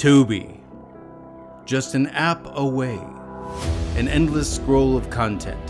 [0.00, 0.58] Tubi.
[1.66, 2.98] Just an app away.
[3.96, 5.60] An endless scroll of content.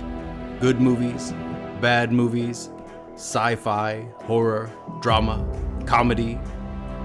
[0.60, 1.32] Good movies,
[1.80, 2.70] bad movies,
[3.14, 4.70] sci fi, horror,
[5.00, 5.44] drama,
[5.84, 6.38] comedy,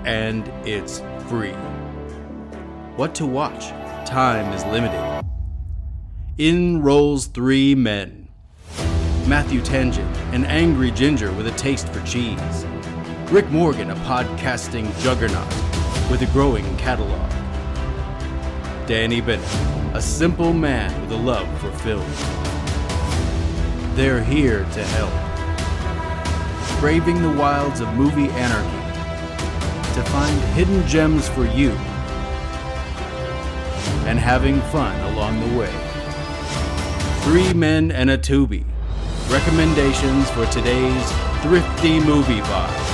[0.05, 1.55] and it's free.
[2.95, 3.69] What to watch?
[4.07, 5.25] Time is limited.
[6.37, 8.29] In rolls three men
[9.25, 12.67] Matthew Tangent, an angry ginger with a taste for cheese.
[13.31, 15.64] Rick Morgan, a podcasting juggernaut
[16.09, 17.29] with a growing catalog.
[18.87, 19.47] Danny Bennett,
[19.95, 22.05] a simple man with a love for film.
[23.95, 25.13] They're here to help.
[26.79, 28.85] Braving the wilds of movie anarchy
[29.95, 31.71] to find hidden gems for you
[34.05, 35.73] and having fun along the way.
[37.23, 38.63] Three men and a Tubi.
[39.29, 42.84] Recommendations for today's thrifty movie vibe.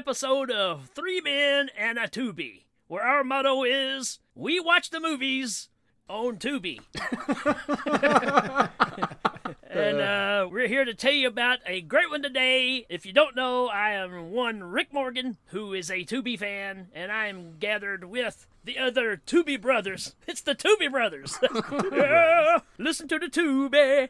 [0.00, 5.68] Episode of Three Men and a Tubi, where our motto is "We watch the movies
[6.08, 6.80] on Tubi."
[9.68, 12.86] and uh, we're here to tell you about a great one today.
[12.88, 17.12] If you don't know, I am one Rick Morgan, who is a Tubi fan, and
[17.12, 20.16] I am gathered with the other Tubi brothers.
[20.26, 21.38] It's the Tubi brothers.
[21.92, 24.08] Yeah, Listen to the Tubi.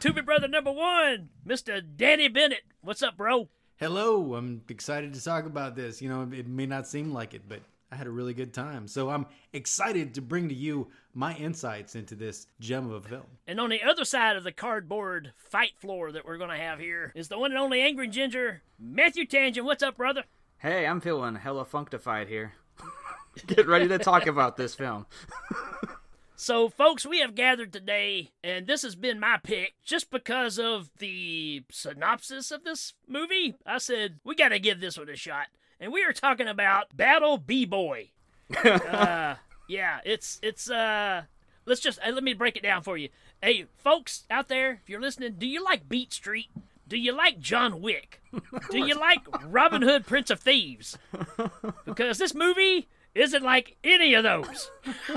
[0.00, 1.82] Tubi brother number one, Mr.
[1.94, 2.62] Danny Bennett.
[2.80, 3.50] What's up, bro?
[3.82, 6.00] Hello, I'm excited to talk about this.
[6.00, 8.86] You know, it may not seem like it, but I had a really good time.
[8.86, 13.26] So I'm excited to bring to you my insights into this gem of a film.
[13.44, 16.78] And on the other side of the cardboard fight floor that we're going to have
[16.78, 19.66] here is the one and only Angry Ginger, Matthew Tangent.
[19.66, 20.22] What's up, brother?
[20.58, 22.52] Hey, I'm feeling hella functified here.
[23.48, 25.06] Get ready to talk about this film.
[26.42, 30.90] So, folks, we have gathered today, and this has been my pick just because of
[30.98, 33.54] the synopsis of this movie.
[33.64, 35.46] I said, we got to give this one a shot.
[35.78, 38.10] And we are talking about Battle B Boy.
[38.64, 39.36] uh,
[39.68, 41.22] yeah, it's, it's, uh,
[41.64, 43.10] let's just, uh, let me break it down for you.
[43.40, 46.48] Hey, folks out there, if you're listening, do you like Beat Street?
[46.88, 48.20] Do you like John Wick?
[48.68, 50.98] Do you like Robin Hood, Prince of Thieves?
[51.84, 54.70] Because this movie isn't like any of those.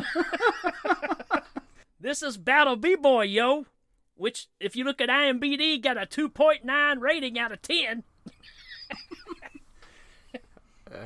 [2.05, 3.65] This is Battle B Boy, yo.
[4.13, 8.03] Which, if you look at IMDb, got a 2.9 rating out of 10.
[10.87, 10.97] Uh.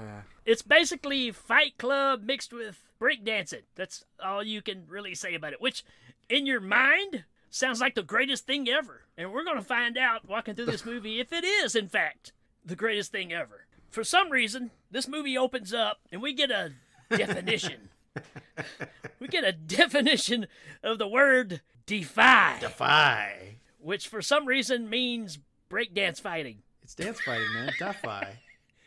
[0.46, 3.64] It's basically Fight Club mixed with breakdancing.
[3.76, 5.62] That's all you can really say about it.
[5.62, 5.86] Which,
[6.28, 9.04] in your mind, sounds like the greatest thing ever.
[9.18, 12.34] And we're going to find out walking through this movie if it is, in fact,
[12.66, 13.68] the greatest thing ever.
[13.90, 16.74] For some reason, this movie opens up and we get a
[17.16, 17.90] definition.
[19.20, 20.48] we get a definition
[20.84, 23.56] of the word defy, Defy.
[23.80, 25.40] which for some reason means
[25.70, 26.60] breakdance fighting.
[26.84, 27.72] It's dance fighting, man.
[27.78, 28.38] Defy.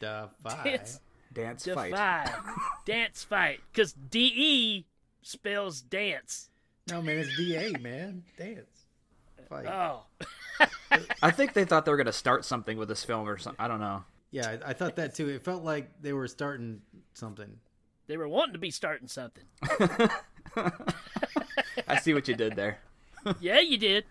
[0.01, 0.63] Defy.
[0.65, 1.01] Dance,
[1.33, 1.91] Dance fight.
[1.91, 2.31] defy,
[2.87, 3.61] dance fight.
[3.73, 4.85] Because D-E
[5.23, 6.51] spells dance.
[6.91, 8.25] No, man, it's DA, man.
[8.37, 8.67] Dance.
[9.49, 9.67] Fight.
[9.67, 10.03] Oh,
[11.23, 13.63] I think they thought they were gonna start something with this film or something.
[13.65, 14.05] I don't know.
[14.33, 15.29] Yeah, I I thought that too.
[15.29, 16.81] It felt like they were starting
[17.15, 17.59] something.
[18.09, 19.45] they were wanting to be starting something.
[21.89, 22.79] I see what you did there.
[23.41, 24.05] Yeah, you did.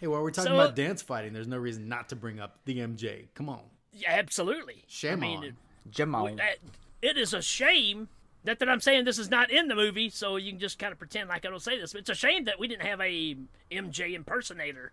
[0.00, 2.38] Hey, while we're talking So- about uh, dance fighting, there's no reason not to bring
[2.38, 3.26] up the MJ.
[3.34, 3.60] Come on.
[3.92, 4.84] Yeah, absolutely.
[4.86, 5.44] Shame I mean, on.
[5.44, 5.54] it-
[5.90, 6.34] Jamal.
[6.36, 6.58] that-
[7.02, 8.08] it is a shame
[8.44, 10.92] that, that I'm saying this is not in the movie, so you can just kind
[10.92, 11.92] of pretend like I don't say this.
[11.92, 13.36] But it's a shame that we didn't have a
[13.72, 14.92] MJ impersonator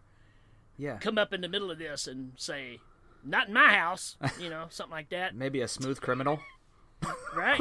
[0.77, 0.97] Yeah.
[0.97, 2.79] come up in the middle of this and say,
[3.25, 6.39] "Not in my house," you know, something like that, Maybe a smooth criminal.
[7.35, 7.59] right?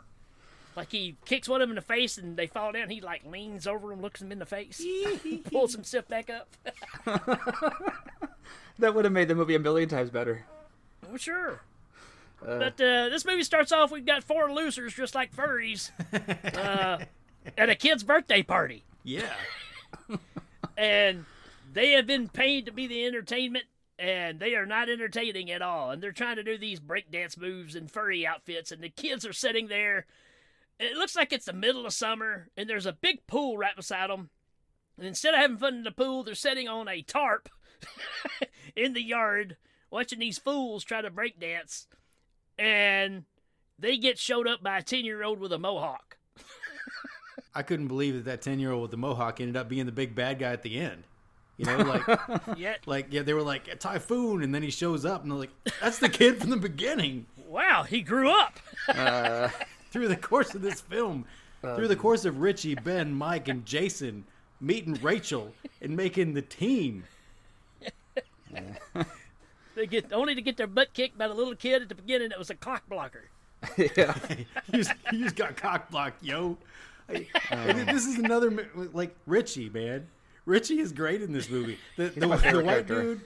[0.76, 2.88] like he kicks one of them in the face and they fall down.
[2.90, 4.82] He like leans over him, looks them in the face,
[5.52, 6.48] pulls himself back up.
[8.78, 10.44] That would have made the movie a million times better.
[11.06, 11.62] Well, sure.
[12.40, 13.90] but uh, this movie starts off.
[13.90, 15.90] We've got four losers just like furries
[16.56, 17.04] uh,
[17.56, 19.32] at a kid's birthday party, Yeah.
[20.76, 21.24] and
[21.72, 23.64] they have been paid to be the entertainment,
[23.98, 25.90] and they are not entertaining at all.
[25.90, 29.32] And they're trying to do these breakdance moves in furry outfits, and the kids are
[29.32, 30.06] sitting there.
[30.78, 34.10] It looks like it's the middle of summer, and there's a big pool right beside
[34.10, 34.30] them.
[34.96, 37.48] And instead of having fun in the pool, they're sitting on a tarp
[38.76, 39.56] in the yard
[39.90, 41.86] watching these fools try to breakdance.
[42.58, 43.24] And
[43.78, 46.18] they get showed up by a 10 year old with a mohawk.
[47.54, 49.92] I couldn't believe that that 10 year old with the mohawk ended up being the
[49.92, 51.04] big bad guy at the end.
[51.58, 52.20] You know, like,
[52.56, 55.38] Yet, like yeah, they were like, a typhoon, and then he shows up, and they're
[55.38, 55.50] like,
[55.80, 57.26] that's the kid from the beginning.
[57.48, 58.58] wow, he grew up.
[59.90, 61.24] Through the course of this film,
[61.62, 62.00] through the um.
[62.00, 64.24] course of Richie, Ben, Mike, and Jason
[64.60, 67.04] meeting Rachel and making the team.
[69.74, 72.30] They get only to get their butt kicked by the little kid at the beginning
[72.30, 73.30] that was a clock blocker.
[73.76, 74.12] yeah.
[74.72, 76.58] you, just, you just got cock blocked, yo.
[77.08, 77.92] I- and oh.
[77.92, 80.08] this is another like Richie, man.
[80.48, 81.78] Richie is great in this movie.
[81.96, 83.02] The, the, the white character.
[83.02, 83.20] dude,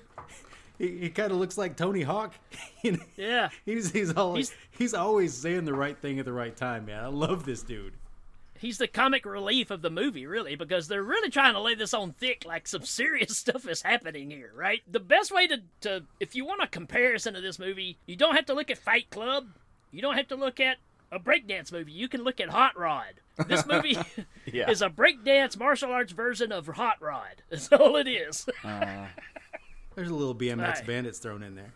[0.79, 2.35] he, he kind of looks like Tony Hawk.
[3.17, 3.51] Yeah.
[3.65, 7.05] he's he's always He's- he's always saying the right thing at the right time, man.
[7.05, 7.95] I love this dude.
[8.59, 11.93] He's the comic relief of the movie, really, because they're really trying to lay this
[11.95, 14.81] on thick, like some serious stuff is happening here, right?
[14.91, 18.35] The best way to, to if you want a comparison of this movie, you don't
[18.37, 19.47] have to look at Fight Club.
[19.93, 20.79] You don't have to look at
[21.11, 21.93] a breakdance movie.
[21.93, 23.15] You can look at Hot Rod.
[23.49, 23.97] This movie
[24.53, 24.71] Yeah.
[24.71, 27.43] is a breakdance martial arts version of Hot Rod.
[27.51, 28.47] That's all it is.
[28.65, 29.07] Uh,
[29.95, 30.87] There's a little BMX Right.
[30.87, 31.73] bandits thrown in there.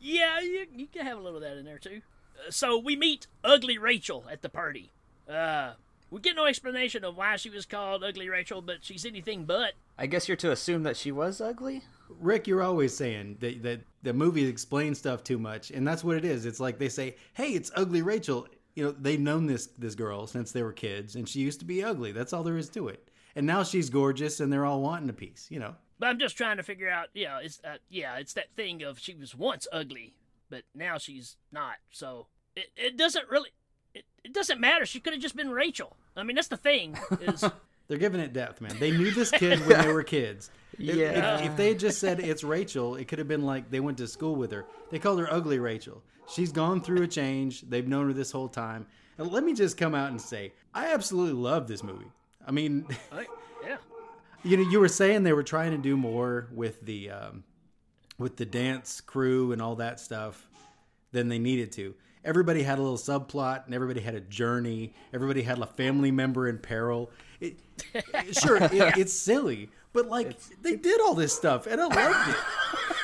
[0.00, 2.00] Yeah, you, you can have a little of that in there too.
[2.38, 4.90] Uh, so we meet Ugly Rachel at the party.
[5.28, 5.72] Uh,
[6.10, 9.74] we get no explanation of why she was called Ugly Rachel, but she's anything but.
[9.98, 11.82] I guess you're to assume that she was ugly.
[12.20, 16.16] Rick, you're always saying that, that the movie explains stuff too much, and that's what
[16.16, 16.46] it is.
[16.46, 18.48] It's like they say, "Hey, it's ugly Rachel."
[18.80, 21.66] You know, they've known this this girl since they were kids, and she used to
[21.66, 22.12] be ugly.
[22.12, 23.06] That's all there is to it.
[23.36, 25.48] And now she's gorgeous, and they're all wanting a piece.
[25.50, 27.08] You know, But I'm just trying to figure out.
[27.12, 30.14] Yeah, it's uh, yeah, it's that thing of she was once ugly,
[30.48, 31.74] but now she's not.
[31.90, 33.50] So it it doesn't really.
[33.94, 34.86] It, it doesn't matter.
[34.86, 35.96] She could have just been Rachel.
[36.16, 36.96] I mean, that's the thing.
[37.20, 37.44] Is
[37.88, 38.76] they're giving it depth, man.
[38.78, 40.50] They knew this kid when they were kids.
[40.78, 41.36] If- Yeah.
[41.40, 43.98] If, if they had just said it's Rachel, it could have been like they went
[43.98, 44.64] to school with her.
[44.90, 46.02] They called her ugly Rachel.
[46.32, 47.62] She's gone through a change.
[47.62, 48.86] They've known her this whole time.
[49.18, 52.10] And let me just come out and say, I absolutely love this movie.
[52.46, 52.86] I mean.
[53.12, 53.28] like,
[53.64, 53.76] yeah,
[54.42, 57.44] you know you were saying they were trying to do more with the um,
[58.18, 60.48] with the dance crew and all that stuff
[61.12, 61.94] than they needed to
[62.24, 66.48] everybody had a little subplot and everybody had a journey everybody had a family member
[66.48, 67.10] in peril
[67.40, 67.58] it,
[68.32, 72.36] sure it, it's silly but like they did all this stuff and i loved it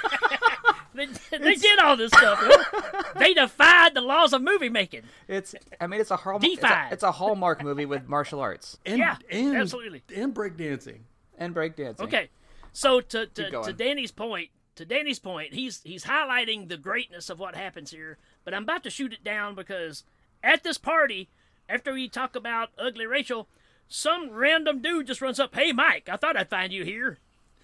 [0.96, 2.38] they, they did all this stuff.
[2.40, 3.02] huh?
[3.19, 5.02] they defied the laws of movie making.
[5.28, 5.54] It's.
[5.81, 6.44] I mean, it's a hallmark.
[6.44, 10.02] It's a, it's a hallmark movie with martial arts and Yeah, and, absolutely.
[10.14, 11.00] and breakdancing
[11.38, 12.00] and breakdancing.
[12.00, 12.31] Okay,
[12.72, 17.38] so to to, to Danny's point, to Danny's point, he's he's highlighting the greatness of
[17.38, 18.19] what happens here.
[18.44, 20.04] But I'm about to shoot it down because
[20.42, 21.28] at this party,
[21.69, 23.49] after we talk about ugly Rachel,
[23.88, 25.54] some random dude just runs up.
[25.54, 27.19] Hey, Mike, I thought I'd find you here.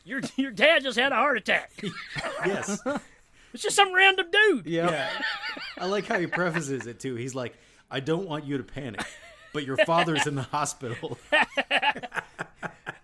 [0.04, 1.72] Your your dad just had a heart attack.
[2.46, 2.80] yes
[3.52, 4.66] It's just some random dude.
[4.66, 4.90] Yep.
[4.90, 5.08] yeah
[5.78, 7.54] i like how he prefaces it too he's like
[7.90, 9.02] i don't want you to panic
[9.52, 11.18] but your father's in the hospital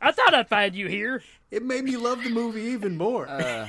[0.00, 1.22] I thought I'd find you here.
[1.50, 3.28] It made me love the movie even more.
[3.28, 3.68] Uh,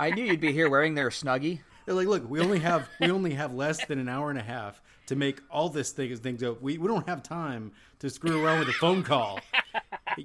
[0.00, 1.60] I knew you'd be here wearing their snuggie.
[1.86, 4.42] They're like, look, we only have we only have less than an hour and a
[4.42, 6.62] half to make all this thing things up.
[6.62, 9.40] We we don't have time to screw around with a phone call.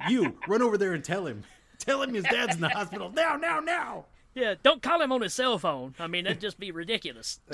[0.07, 1.43] You run over there and tell him.
[1.77, 3.11] Tell him his dad's in the hospital.
[3.11, 4.05] Now, now, now.
[4.35, 5.95] Yeah, don't call him on his cell phone.
[5.99, 7.39] I mean, that'd just be ridiculous.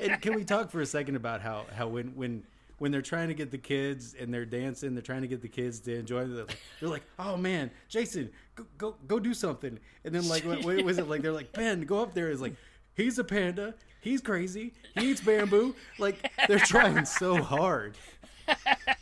[0.00, 2.44] And can we talk for a second about how how when when
[2.78, 5.48] when they're trying to get the kids and they're dancing, they're trying to get the
[5.48, 6.56] kids to enjoy it.
[6.78, 10.84] They're like, "Oh man, Jason, go go, go do something." And then like, what, what
[10.84, 11.22] was it like?
[11.22, 12.54] They're like, "Ben, go up there." Is like,
[12.94, 13.74] he's a panda.
[14.00, 14.72] He's crazy.
[14.96, 15.74] He eats bamboo.
[15.98, 17.98] Like they're trying so hard.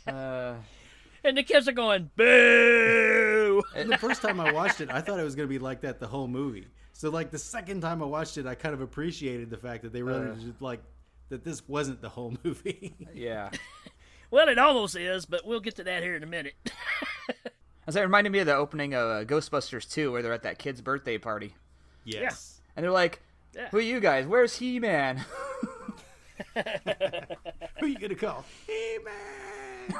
[0.07, 0.55] Uh,
[1.23, 3.46] And the kids are going, boo!
[3.75, 5.99] And the first time I watched it, I thought it was gonna be like that
[5.99, 6.67] the whole movie.
[6.93, 9.93] So like the second time I watched it, I kind of appreciated the fact that
[9.93, 10.35] they really Uh.
[10.35, 10.81] just like
[11.29, 12.95] that this wasn't the whole movie.
[13.13, 13.49] yeah.
[14.29, 16.53] Well, it almost is, but we'll get to that here in a minute.
[17.87, 20.59] As that reminded me of the opening of uh, Ghostbusters 2, where they're at that
[20.59, 21.55] kid's birthday party,
[22.03, 22.59] yes.
[22.75, 23.21] and they're like,
[23.55, 23.69] Yeah.
[23.69, 24.27] "Who are you guys?
[24.27, 25.23] Where's He Man?"
[26.55, 28.43] Who are you gonna call?
[28.67, 29.95] Hey man.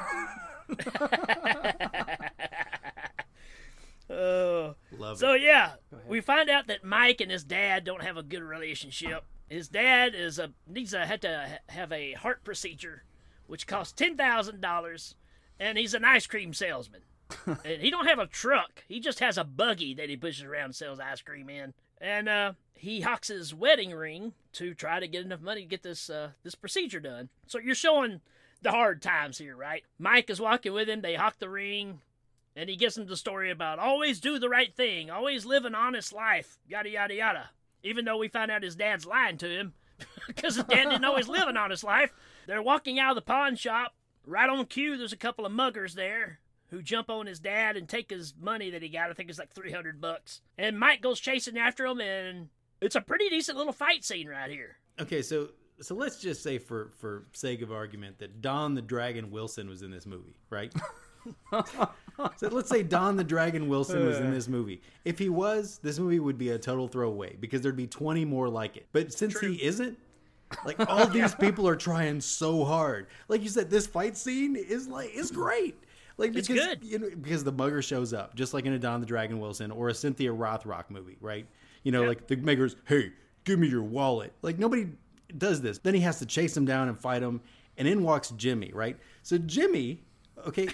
[4.98, 5.42] Love So it.
[5.42, 5.72] yeah,
[6.06, 9.24] we find out that Mike and his dad don't have a good relationship.
[9.48, 13.04] His dad is a needs to had to have a heart procedure,
[13.46, 15.14] which costs ten thousand dollars,
[15.58, 17.02] and he's an ice cream salesman.
[17.46, 18.84] and he don't have a truck.
[18.88, 21.74] He just has a buggy that he pushes around and sells ice cream in.
[22.00, 25.82] And uh, he hawks his wedding ring to try to get enough money to get
[25.82, 27.28] this uh, this procedure done.
[27.46, 28.20] So you're showing
[28.62, 29.84] the hard times here, right?
[29.98, 31.00] Mike is walking with him.
[31.02, 32.00] They hawk the ring.
[32.58, 35.76] And he gives him the story about always do the right thing, always live an
[35.76, 37.50] honest life, yada, yada, yada.
[37.84, 39.74] Even though we find out his dad's lying to him
[40.26, 42.12] because his dad didn't always live an honest life.
[42.48, 43.94] They're walking out of the pawn shop.
[44.26, 47.88] Right on cue, there's a couple of muggers there who jump on his dad and
[47.88, 49.08] take his money that he got.
[49.08, 50.40] I think it's like 300 bucks.
[50.58, 52.48] And Mike goes chasing after him, and
[52.80, 54.78] it's a pretty decent little fight scene right here.
[55.00, 55.50] Okay, so
[55.80, 59.82] so let's just say for for sake of argument that Don the Dragon Wilson was
[59.82, 60.74] in this movie, right?
[62.36, 64.80] so let's say Don the Dragon Wilson was in this movie.
[65.04, 68.48] If he was, this movie would be a total throwaway because there'd be 20 more
[68.48, 68.86] like it.
[68.92, 69.98] But since he isn't,
[70.64, 73.06] like all these people are trying so hard.
[73.28, 75.78] Like you said, this fight scene is like is great.
[76.16, 76.82] Like It's good.
[76.82, 79.70] you know, because the mugger shows up just like in a Don the Dragon Wilson
[79.70, 81.46] or a Cynthia Rothrock movie, right?
[81.84, 83.12] You know, like the mugger's, hey,
[83.44, 84.32] give me your wallet.
[84.42, 84.88] Like nobody
[85.36, 85.78] does this.
[85.78, 87.40] Then he has to chase him down and fight him,
[87.76, 88.96] and in walks Jimmy, right?
[89.22, 90.02] So Jimmy,
[90.46, 90.68] okay.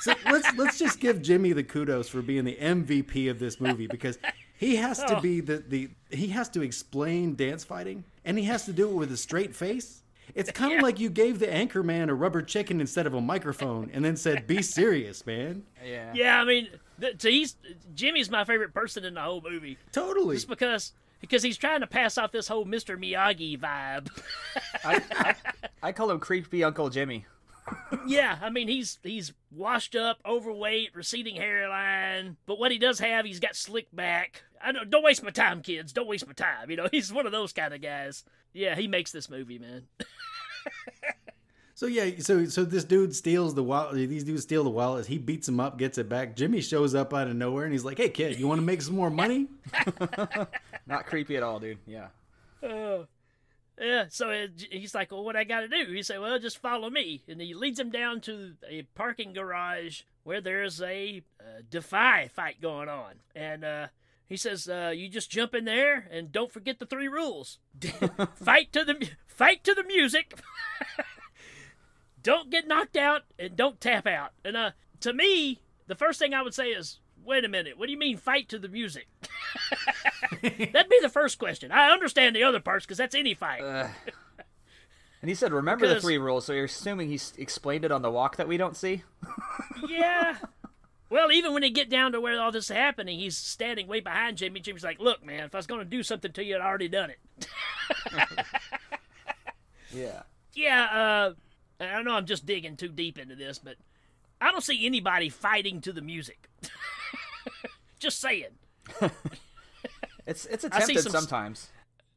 [0.00, 3.86] So let's let's just give Jimmy the kudos for being the MVP of this movie
[3.86, 4.18] because
[4.56, 8.64] he has to be the, the he has to explain dance fighting and he has
[8.64, 10.02] to do it with a straight face.
[10.34, 10.82] It's kind of Yeah.
[10.84, 14.16] like you gave the anchor man a rubber chicken instead of a microphone and then
[14.16, 16.12] said, "Be serious, man." Yeah.
[16.14, 16.68] Yeah, I mean,
[17.00, 17.56] th- so he's
[17.94, 20.36] Jimmy's my favorite person in the whole movie, Totally.
[20.36, 22.96] just because because he's trying to pass off this whole Mr.
[22.98, 24.08] Miyagi vibe.
[24.84, 25.34] I, I,
[25.82, 27.26] I call him creepy Uncle Jimmy.
[28.06, 33.24] Yeah, I mean he's he's washed up, overweight, receding hairline, but what he does have,
[33.24, 34.42] he's got slick back.
[34.62, 35.92] I don't don't waste my time, kids.
[35.92, 36.70] Don't waste my time.
[36.70, 38.24] You know, he's one of those kind of guys.
[38.52, 39.84] Yeah, he makes this movie, man.
[41.80, 43.94] So yeah, so so this dude steals the wallet.
[43.94, 45.06] These dudes steal the wallet.
[45.06, 46.36] He beats him up, gets it back.
[46.36, 48.82] Jimmy shows up out of nowhere and he's like, "Hey kid, you want to make
[48.82, 49.46] some more money?"
[50.86, 51.78] Not creepy at all, dude.
[51.86, 52.08] Yeah.
[52.62, 53.04] Uh,
[53.80, 56.90] yeah, so he's like, "Well, what I got to do?" He said, "Well, just follow
[56.90, 62.28] me," and he leads him down to a parking garage where there's a uh, defy
[62.28, 63.86] fight going on, and uh,
[64.26, 67.58] he says, uh, "You just jump in there and don't forget the three rules:
[68.34, 70.38] fight to the fight to the music,
[72.22, 74.70] don't get knocked out, and don't tap out." And uh,
[75.00, 77.98] to me, the first thing I would say is, "Wait a minute, what do you
[77.98, 79.08] mean fight to the music?"
[80.42, 81.72] That'd be the first question.
[81.72, 83.62] I understand the other parts because that's any fight.
[83.62, 83.88] Uh,
[85.22, 88.10] and he said, "Remember the three rules." So you're assuming he explained it on the
[88.10, 89.02] walk that we don't see.
[89.88, 90.36] yeah.
[91.10, 94.00] Well, even when they get down to where all this is happening, he's standing way
[94.00, 94.60] behind Jimmy.
[94.60, 96.88] Jimmy's like, "Look, man, if I was going to do something to you, I'd already
[96.88, 97.46] done it."
[99.92, 100.22] Yeah.
[100.54, 100.84] Yeah.
[101.80, 103.76] Uh, I know I'm just digging too deep into this, but
[104.40, 106.48] I don't see anybody fighting to the music.
[107.98, 108.58] just saying.
[110.30, 111.68] It's it's see attempted some- sometimes.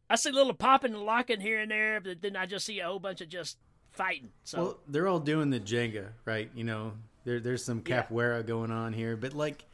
[0.10, 2.80] I see a little popping and locking here and there, but then I just see
[2.80, 3.58] a whole bunch of just
[3.92, 4.30] fighting.
[4.44, 6.52] So Well, they're all doing the Jenga, right?
[6.54, 6.94] You know,
[7.24, 8.44] there, there's some Yeah.
[8.44, 9.66] going on here, but like,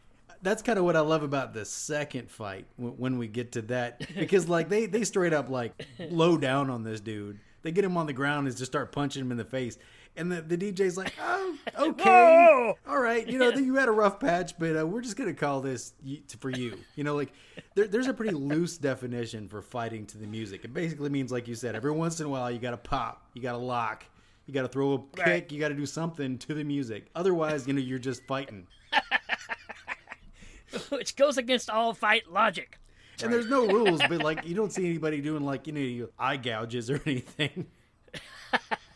[0.42, 4.00] that's kind of what I love about the second fight when we get to that,
[4.16, 5.74] because like they they straight up like
[6.10, 7.40] low down on this dude.
[7.62, 9.78] They get him on the ground and just start punching him in the face,
[10.20, 14.20] and the the DJ's like, oh, okay, all right, you know, you had a rough
[14.20, 15.94] patch, but uh, we're just gonna call this
[16.40, 16.78] for you.
[16.96, 17.32] You know, like
[17.76, 20.66] there, there's a pretty loose definition for fighting to the music.
[20.66, 23.26] It basically means, like you said, every once in a while you got to pop,
[23.34, 24.04] you got to lock,
[24.46, 25.52] you got to throw a kick, Right.
[25.52, 27.08] you got to do something to the music.
[27.16, 28.68] Otherwise, you know, you're just fighting.
[30.90, 32.78] which goes against all fight logic.
[33.24, 36.38] And there's no rules, but like you don't see anybody doing like you know eye
[36.38, 37.68] gouges or anything.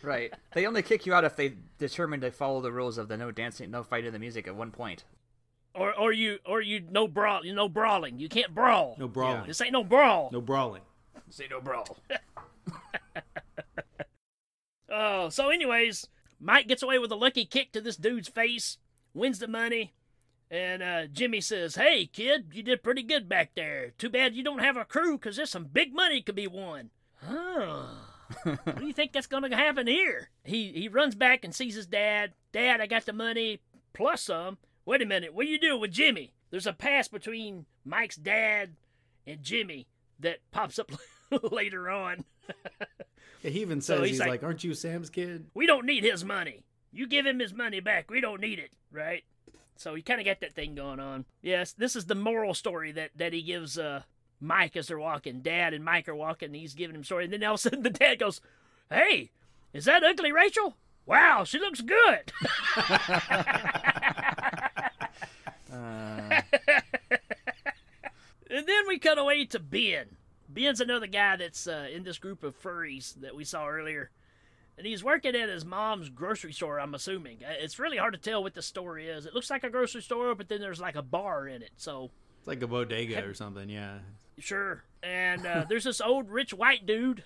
[0.04, 0.34] Right.
[0.54, 3.32] They only kick you out if they determine to follow the rules of the no
[3.32, 5.06] dancing, no fight in the music at one point.
[5.74, 8.20] Or, or you, or you no brawl, you no brawling.
[8.20, 8.96] You can't brawl.
[9.00, 10.30] No brawling, This ain't no brawl.
[10.32, 10.82] no brawling.
[11.30, 11.98] Say no brawl.
[14.92, 16.08] oh, so anyways,
[16.40, 18.78] Mike gets away with a lucky kick to this dude's face,
[19.14, 19.94] wins the money,
[20.52, 23.92] and uh, Jimmy says, "Hey, kid, you did pretty good back there.
[23.98, 26.92] Too bad you don't have a crew, 'cause there's some big money could be won."
[27.16, 27.86] Huh.
[28.44, 30.30] What do you think that's gonna happen here?
[30.44, 32.34] He he runs back and sees his dad.
[32.52, 33.60] Dad, I got the money
[33.94, 34.58] plus some.
[34.86, 36.34] Wait a minute, what are you doing with Jimmy?
[36.50, 38.72] There's a pass between Mike's dad
[39.26, 39.88] and Jimmy
[40.20, 40.92] that pops up
[41.52, 42.26] later on.
[43.42, 45.86] Yeah, he even So says he's he's like- like, "Aren't you Sam's kid?" We don't
[45.86, 46.64] need his money.
[46.92, 48.12] You give him his money back.
[48.12, 49.24] We don't need it, right?
[49.76, 51.26] So he kind of got that thing going on.
[51.42, 54.04] Yes, this is the moral story that that he gives uh
[54.44, 55.42] Mike as they're walking.
[55.42, 56.48] Dad and Mike are walking.
[56.48, 58.42] And he's giving him story, and then all of a sudden the dad goes,
[58.90, 59.32] "Hey,
[59.74, 60.76] is that ugly Rachel?
[61.06, 62.32] Wow, she looks good."
[65.72, 66.42] Uh,
[68.50, 70.16] And then we cut away to Ben.
[70.48, 74.12] Ben's another guy that's uh, in this group of furries that we saw earlier.
[74.78, 77.40] And he's working at his mom's grocery store, I'm assuming.
[77.44, 79.26] Uh, It's really hard to tell what the store is.
[79.26, 81.72] It looks like a grocery store, but then there's like a bar in it.
[81.78, 83.70] So, It's like a bodega or something.
[83.70, 83.98] Yeah.
[84.40, 84.84] Sure.
[85.02, 87.24] And uh, there's this old rich white dude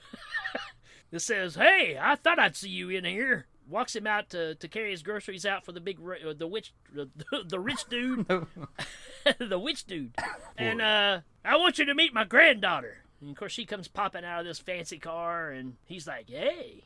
[1.12, 3.46] that says, Hey, I thought I'd see you in here.
[3.70, 6.74] Walks him out to, to carry his groceries out for the big, uh, the witch,
[6.94, 7.10] the,
[7.48, 8.26] the rich dude.
[9.40, 10.16] the witch dude.
[10.58, 13.04] And uh, I want you to meet my granddaughter.
[13.20, 16.84] And of course, she comes popping out of this fancy car, and he's like, "Hey,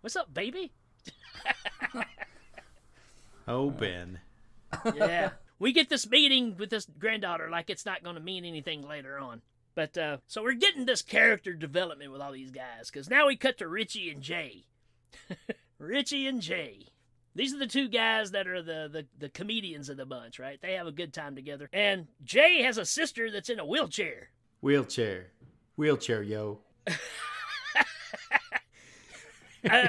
[0.00, 0.72] what's up, baby?"
[3.46, 4.20] Oh, Ben.
[4.94, 5.30] yeah.
[5.58, 9.18] We get this meeting with this granddaughter like it's not going to mean anything later
[9.18, 9.42] on.
[9.74, 13.36] But uh, so we're getting this character development with all these guys because now we
[13.36, 14.64] cut to Richie and Jay.
[15.78, 16.86] Richie and Jay.
[17.34, 20.60] These are the two guys that are the, the, the comedians of the bunch, right?
[20.60, 21.68] They have a good time together.
[21.72, 24.30] And Jay has a sister that's in a wheelchair.
[24.60, 25.28] Wheelchair.
[25.76, 26.58] Wheelchair, yo.
[29.68, 29.88] Uh,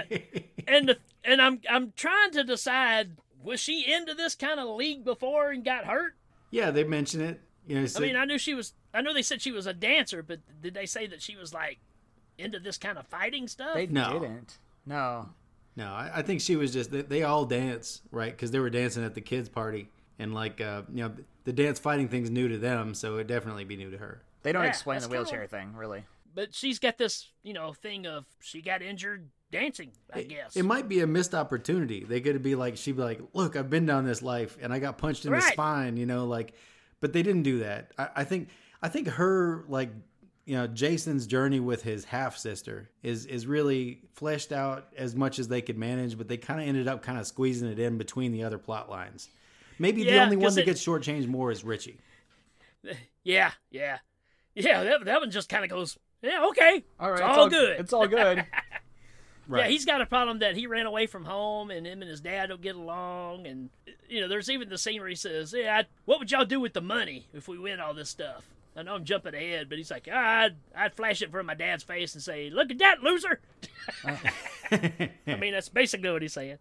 [0.67, 3.11] and the, and I'm I'm trying to decide
[3.43, 6.15] was she into this kind of league before and got hurt?
[6.51, 7.41] Yeah, they mention it.
[7.67, 8.73] You know, I mean, I knew she was.
[8.93, 11.53] I know they said she was a dancer, but did they say that she was
[11.53, 11.77] like
[12.37, 13.75] into this kind of fighting stuff?
[13.75, 14.19] They No.
[14.19, 14.57] didn't.
[14.85, 15.29] No.
[15.75, 18.69] No, I, I think she was just they, they all dance right because they were
[18.71, 21.13] dancing at the kids' party, and like uh, you know
[21.45, 24.23] the dance fighting thing's new to them, so it'd definitely be new to her.
[24.41, 26.03] They don't Yeah, explain the kinda- wheelchair thing, really.
[26.33, 29.91] but she's got this, you know, thing of she got injured dancing.
[30.13, 30.55] I guess.
[30.55, 32.03] It might be a missed opportunity.
[32.03, 34.79] They could be like she'd be like, "Look, I've been down this life, and I
[34.79, 36.53] got punched in the spine," you know, like.
[37.01, 37.91] But they didn't do that.
[37.97, 38.49] I, I think
[38.81, 39.89] I think her like
[40.45, 45.39] you know Jason's journey with his half sister is is really fleshed out as much
[45.39, 47.97] as they could manage, but they kind of ended up kind of squeezing it in
[47.97, 49.29] between the other plot lines.
[49.77, 51.99] Maybe the only one that it- gets shortchanged more is Richie.
[53.23, 53.99] yeah, yeah,
[54.55, 54.83] yeah.
[54.83, 57.19] That that one just kind of goes, yeah, okay, All right.
[57.21, 57.79] it's it's all good.
[57.79, 58.45] It's all good.
[59.49, 59.63] Right.
[59.63, 62.21] Yeah, he's got a problem that he ran away from home, and him and his
[62.21, 63.47] dad don't get along.
[63.47, 63.71] And
[64.07, 66.59] you know, there's even the scene where he says, "Yeah, I'd, what would y'all do
[66.59, 68.43] with the money if we win all this stuff?"
[68.77, 71.83] I know I'm jumping ahead, but he's like, "I'd I'd flash it from my dad's
[71.83, 73.39] face and say, look at that loser."
[74.05, 74.17] Uh.
[74.71, 76.59] I mean, that's basically what he's saying.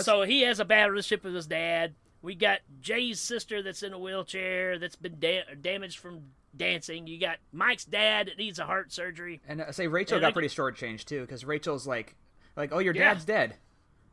[0.00, 1.94] So he has a bad relationship with his dad.
[2.22, 6.22] We got Jay's sister that's in a wheelchair that's been da- damaged from
[6.56, 7.06] dancing.
[7.06, 9.40] You got Mike's dad that needs a heart surgery.
[9.48, 12.14] And uh, say Rachel Yeah, got they- pretty shortchanged too, because Rachel's like,
[12.56, 13.12] like, oh, your Yeah.
[13.14, 13.56] dad's dead.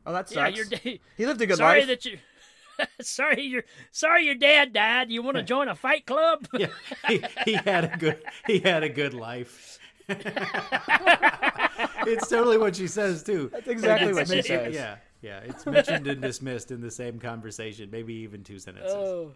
[0.06, 0.36] Oh, that sucks.
[0.36, 1.58] Yeah, your da- He lived a good life.
[1.58, 1.88] sorry life.
[1.88, 2.18] that you.
[3.00, 5.10] sorry, your sorry your dad died.
[5.10, 6.46] You want to join a fight club?
[6.54, 6.66] yeah,
[7.08, 9.78] he, he had a good he had a good life.
[12.06, 13.48] it's totally what she says too.
[13.52, 14.74] That's exactly It's what she says.
[14.74, 15.40] Yeah, yeah.
[15.44, 18.92] It's mentioned and dismissed in the same conversation, maybe even two sentences.
[18.94, 19.32] Oh.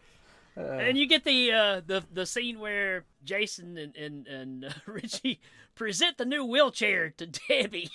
[0.59, 5.40] And you get the uh, the the scene where Jason and and, and uh, Richie
[5.75, 7.90] present the new wheelchair to Debbie.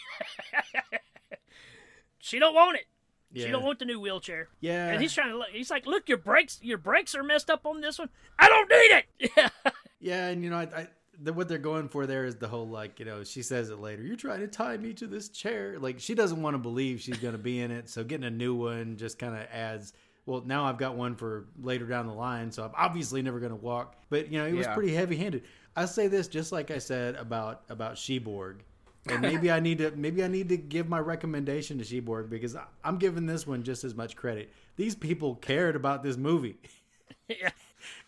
[2.19, 2.85] she don't want it.
[3.33, 4.47] yeah, She don't want the new wheelchair.
[4.61, 4.89] yeah.
[4.89, 5.49] And he's trying to look.
[5.49, 8.09] He's like, "Look, your brakes, your brakes are messed up on this one.
[8.39, 9.49] I don't need it." Yeah.
[9.99, 10.87] yeah, and you know, I, I
[11.21, 13.79] the, what they're going for there is the whole like, you know, she says it
[13.79, 14.01] later.
[14.03, 15.77] You're trying to tie me to this chair.
[15.79, 18.31] Like she doesn't want to believe she's going to be in it, so getting a
[18.31, 19.93] new one just kind of adds.
[20.25, 23.51] Well, now I've got one for later down the line, so I'm obviously never going
[23.51, 23.95] to walk.
[24.09, 25.43] But you know, it was pretty heavy-handed.
[25.75, 28.59] I say this just like I said about about Sheborg,
[29.07, 32.55] and maybe I need to maybe I need to give my recommendation to Sheborg because
[32.55, 34.51] I- I'm giving this one just as much credit.
[34.77, 36.57] These people cared about this movie.
[37.27, 37.49] yeah.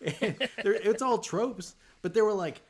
[0.00, 2.62] It's all tropes, but they were like,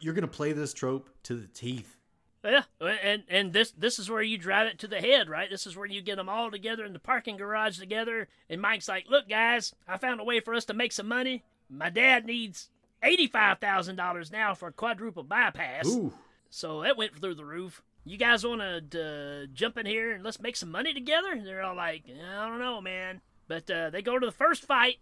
[0.00, 1.96] "You're gonna play this trope to the teeth."
[2.42, 5.50] Yeah, and and this this is where you drive it to the head, right?
[5.50, 8.28] This is where you get them all together in the parking garage together.
[8.48, 11.44] And Mike's like, "Look, guys, I found a way for us to make some money.
[11.68, 12.70] My dad needs
[13.02, 16.14] eighty-five thousand dollars now for a quadruple bypass, Ooh,
[16.48, 17.82] so that went through the roof.
[18.06, 21.46] You guys want to uh, jump in here and let's make some money together?" And
[21.46, 24.96] they're all like, "I don't know, man." But uh, they go to the first fight,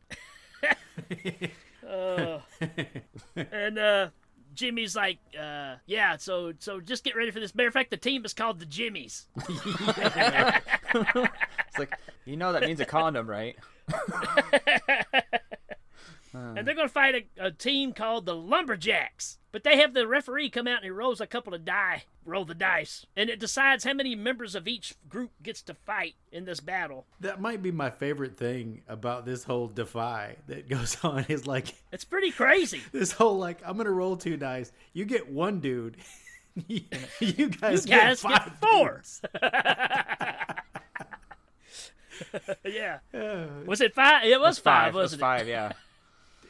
[1.88, 2.38] uh,
[3.37, 4.09] and uh,
[4.59, 7.97] Jimmy's like, uh, "Yeah, so so just get ready for this." Matter of fact, the
[7.97, 9.29] team is called the Jimmies.
[10.94, 13.55] It's like, you know, that means a condom, right?
[16.33, 19.38] and they're going to fight a, a team called the Lumberjacks.
[19.51, 22.45] But they have the referee come out and he rolls a couple of die, roll
[22.45, 26.45] the dice, and it decides how many members of each group gets to fight in
[26.45, 27.07] this battle.
[27.21, 31.25] that might be my favorite thing about this whole defy that goes on.
[31.31, 32.83] Is like It's pretty crazy.
[32.93, 34.71] this whole like, I'm gonna roll two dice.
[34.93, 35.97] You get one dude.
[36.67, 38.95] you guys, You guys get, get five four.
[38.97, 39.23] dudes.
[42.65, 42.99] yeah.
[43.15, 44.25] Uh, Was it five?
[44.25, 45.25] It was five, It was wasn't it?
[45.25, 45.73] five, yeah.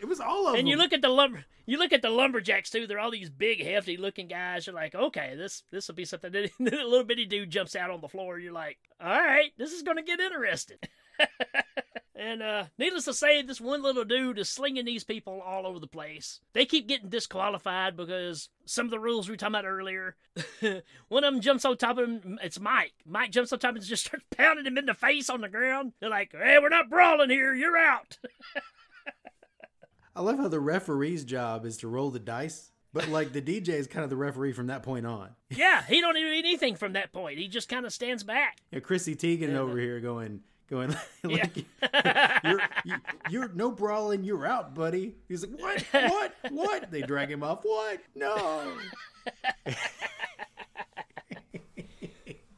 [0.01, 0.67] It was all of And them.
[0.69, 2.87] you look at the lumber, you look at the lumberjacks too.
[2.87, 4.67] They're all these big, hefty looking guys.
[4.67, 6.33] You're like, okay, this this will be something.
[6.33, 8.39] Then a little bitty dude jumps out on the floor.
[8.39, 10.79] You're like, all right, this is gonna get interesting.
[12.15, 15.79] and uh, needless to say, this one little dude is slinging these people all over
[15.81, 16.41] the place.
[16.53, 20.17] They keep getting disqualified because some of the rules we were talking about earlier.
[21.09, 22.39] one of them jumps on top of him.
[22.43, 22.93] It's Mike.
[23.05, 25.93] Mike jumps on top and just starts pounding him in the face on the ground.
[26.01, 27.53] They're like, hey, we're not brawling here.
[27.55, 28.19] You're out.
[30.19, 33.69] I love how the referee's job is to roll the dice, but like the DJ
[33.69, 35.31] is kind of the referee from that point on.
[35.51, 37.39] Yeah, he don't do anything from that point.
[37.39, 38.59] He just kind of stands back.
[38.73, 41.65] Know, Chrissy Teigen over here going, going like,
[42.45, 42.95] you're, you,
[43.31, 45.15] you're no brawling, you're out, buddy.
[45.29, 46.91] He's like, what, what, what?
[46.91, 47.61] They drag him off.
[47.63, 48.01] What?
[48.17, 48.73] No.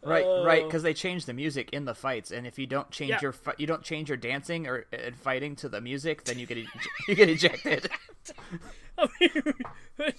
[0.03, 3.11] Right, right, because they change the music in the fights, and if you don't change
[3.11, 3.19] Yeah.
[3.21, 6.47] your fi- you don't change your dancing or uh, fighting to the music, then you
[6.47, 7.91] get ej- you get ejected.
[8.99, 9.31] I mean,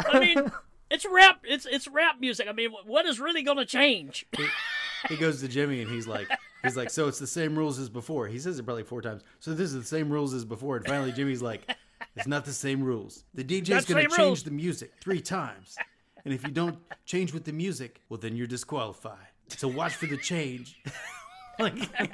[0.00, 0.52] I mean,
[0.90, 1.40] it's rap.
[1.44, 2.46] It's it's rap music.
[2.48, 4.26] I mean, what is really going to change?
[5.08, 6.28] He goes to Jimmy and he's like,
[6.62, 8.28] he's like, so it's the same rules as before.
[8.28, 9.22] He says it probably four times.
[9.40, 10.76] So this is the same rules as before.
[10.76, 11.68] And finally, Jimmy's like,
[12.14, 13.24] it's not the same rules.
[13.34, 14.42] The DJ's Not the going to change rules.
[14.44, 15.74] the music three times.
[16.24, 19.18] And if you don't change with the music, well, then you're disqualified.
[19.48, 20.80] So watch for the change.
[21.58, 21.74] like,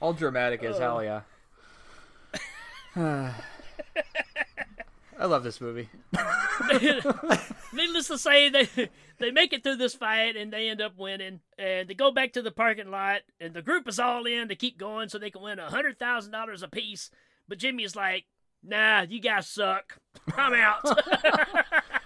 [0.00, 1.22] All dramatic as hell, yeah.
[5.22, 5.88] I love this movie.
[7.72, 8.68] Needless to say, they
[9.18, 11.40] they make it through this fight and they end up winning.
[11.56, 14.56] And they go back to the parking lot, and the group is all in to
[14.56, 17.10] keep going so they can win a hundred thousand dollars apiece.
[17.46, 18.24] But Jimmy is like,
[18.64, 19.98] "Nah, you guys suck.
[20.36, 20.82] I'm out."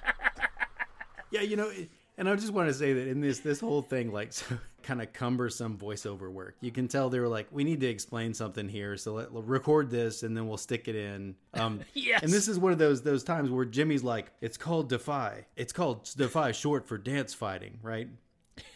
[1.37, 1.71] yeah, you know,
[2.19, 4.45] and I just want to say that in this this whole thing, like, so
[4.83, 6.57] kind of cumbersome voiceover work.
[6.61, 9.91] You can tell they were like, we need to explain something here, so let, record
[9.91, 11.35] this and then we'll stick it in.
[11.55, 12.23] Um, Yes.
[12.23, 15.47] And this is one of those those times where Jimmy's like, it's called Defy.
[15.57, 18.09] It's called Defy, short for dance fighting, right?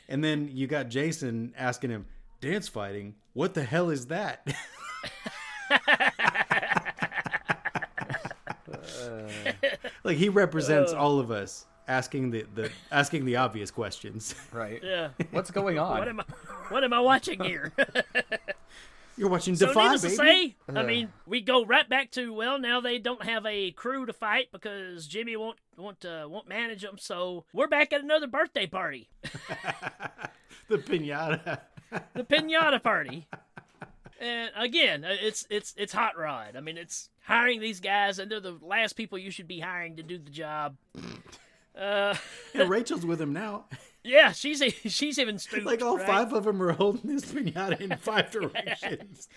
[0.09, 2.07] And then you got Jason asking him,
[2.41, 3.15] dance fighting?
[3.33, 4.45] What the hell is that?
[10.05, 14.35] like he represents all of us asking the, the asking the obvious questions.
[14.53, 14.81] Right.
[14.83, 15.11] yeah.
[15.33, 15.99] What's going on?
[15.99, 16.09] What on?
[16.09, 16.25] am I?
[16.69, 17.73] What am I watching here?
[19.17, 20.17] You're watching So Defy, needless baby.
[20.17, 23.71] to say, I mean, we go right back to well, now they don't have a
[23.73, 26.97] crew to fight because Jimmy won't won't uh, won't manage them.
[26.97, 29.11] So we're back at another birthday party,
[30.69, 31.59] the pinata.
[32.15, 33.27] the pinata party.
[34.19, 36.57] And again, uh, it's it's it's hot rod.
[36.57, 39.97] I mean, it's hiring these guys, and they're the last people you should be hiring
[39.97, 40.77] to do the job.
[41.77, 42.15] Uh,
[42.55, 43.67] Yeah, Rachel's with him now.
[44.03, 45.65] yeah, she's a, she's even stooped.
[45.67, 46.07] Like all right?
[46.07, 49.29] five of them are holding this pinata in five directions.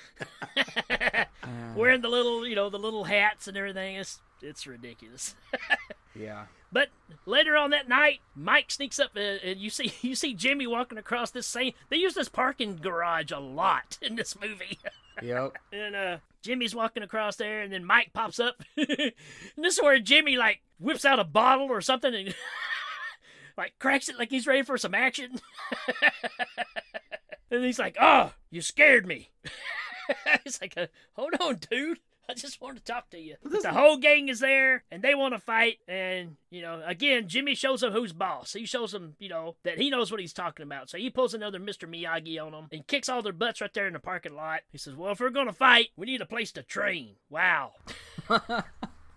[1.76, 3.96] wearing the little you know the little hats and everything.
[3.98, 5.36] It's it's ridiculous.
[6.16, 6.46] Yeah.
[6.72, 6.90] But
[7.26, 10.98] later on that night, Mike sneaks up uh, and you see you see Jimmy walking
[10.98, 11.74] across this same.
[11.90, 14.80] They use this parking garage a lot in this movie,
[15.22, 15.58] Yep.
[15.72, 19.12] and uh, Jimmy's walking across there, and then Mike pops up, and
[19.58, 22.36] this is where Jimmy like whips out a bottle or something and
[23.58, 25.40] like cracks it like he's ready for some action,
[27.52, 29.30] and he's like, "Oh, you scared me."
[30.44, 32.00] He's like, uh, "Hold on, dude."
[32.30, 33.36] I just want to talk to you.
[33.44, 35.80] the whole gang is there, and they want to fight.
[35.88, 38.54] And you know, again, Jimmy shows them who's boss.
[38.54, 40.90] He shows them, you know, that he knows what he's talking about.
[40.90, 41.88] So he pulls another Mr.
[41.90, 44.62] Miyagi on them and kicks all their butts right there in the parking lot.
[44.72, 47.74] He says, "Well, if we're gonna fight, we need a place to train." Wow.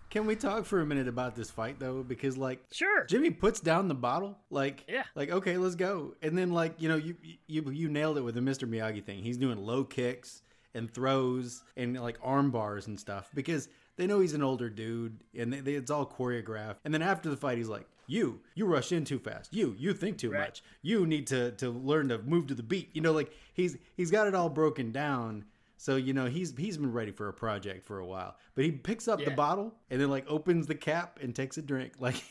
[0.09, 2.01] Can we talk for a minute about this fight though?
[2.01, 3.03] Because like Sure.
[3.05, 5.03] Jimmy puts down the bottle, like Yeah.
[5.15, 6.15] like okay, let's go.
[6.21, 7.15] And then like you know you
[7.47, 8.67] you you nailed it with the Mr.
[8.67, 9.21] Miyagi thing.
[9.21, 10.41] He's doing low kicks
[10.73, 15.19] and throws and like arm bars and stuff because they know he's an older dude
[15.37, 16.75] and they, they, it's all choreographed.
[16.85, 19.53] And then after the fight, he's like, "You you rush in too fast.
[19.53, 20.41] You you think too Right.
[20.41, 20.63] much.
[20.81, 24.11] You need to to learn to move to the beat." You know, like he's he's
[24.11, 25.45] got it all broken down.
[25.77, 28.71] So you know he's he's been ready for a project for a while, but he
[28.71, 31.93] picks up the bottle and then like opens the cap and takes a drink.
[31.99, 32.21] Like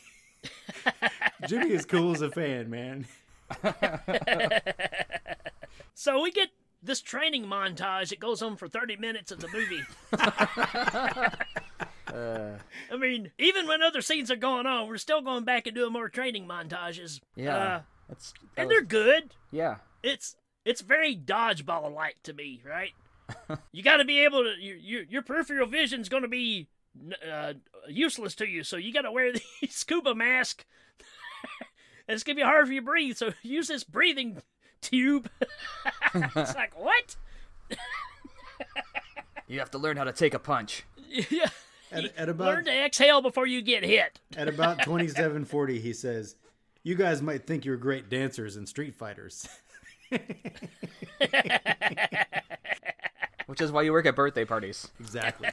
[1.49, 3.07] Jimmy is cool as a fan, man.
[5.95, 6.51] So we get
[6.87, 9.83] this training montage that goes on for 30 minutes of the movie.
[12.09, 15.93] I mean, even when other scenes are going on, we're still going back and doing
[15.93, 17.21] more training montages.
[17.35, 17.57] Yeah.
[17.57, 19.35] Uh, That's that and was- they're good.
[19.51, 19.77] yeah.
[20.03, 22.93] It's it's very dodgeball like to me, right?
[23.73, 26.69] you got to be able to your your, your peripheral vision's going to be
[27.29, 27.55] uh,
[27.89, 30.65] useless to you, so you got to wear the scuba mask.
[32.09, 34.41] and it's going to be hard for you to breathe, so use this breathing
[34.81, 35.29] tube.
[36.15, 37.17] it's like, what?
[39.49, 40.85] You have to learn how to take a punch.
[41.09, 41.47] yeah.
[41.93, 44.19] At, at about Learn to exhale before you get hit.
[44.37, 46.35] at about twenty seven forty, he says,
[46.83, 49.47] "You guys might think you're great dancers and street fighters."
[53.47, 54.89] Which is why you work at birthday parties.
[54.99, 55.51] exactly.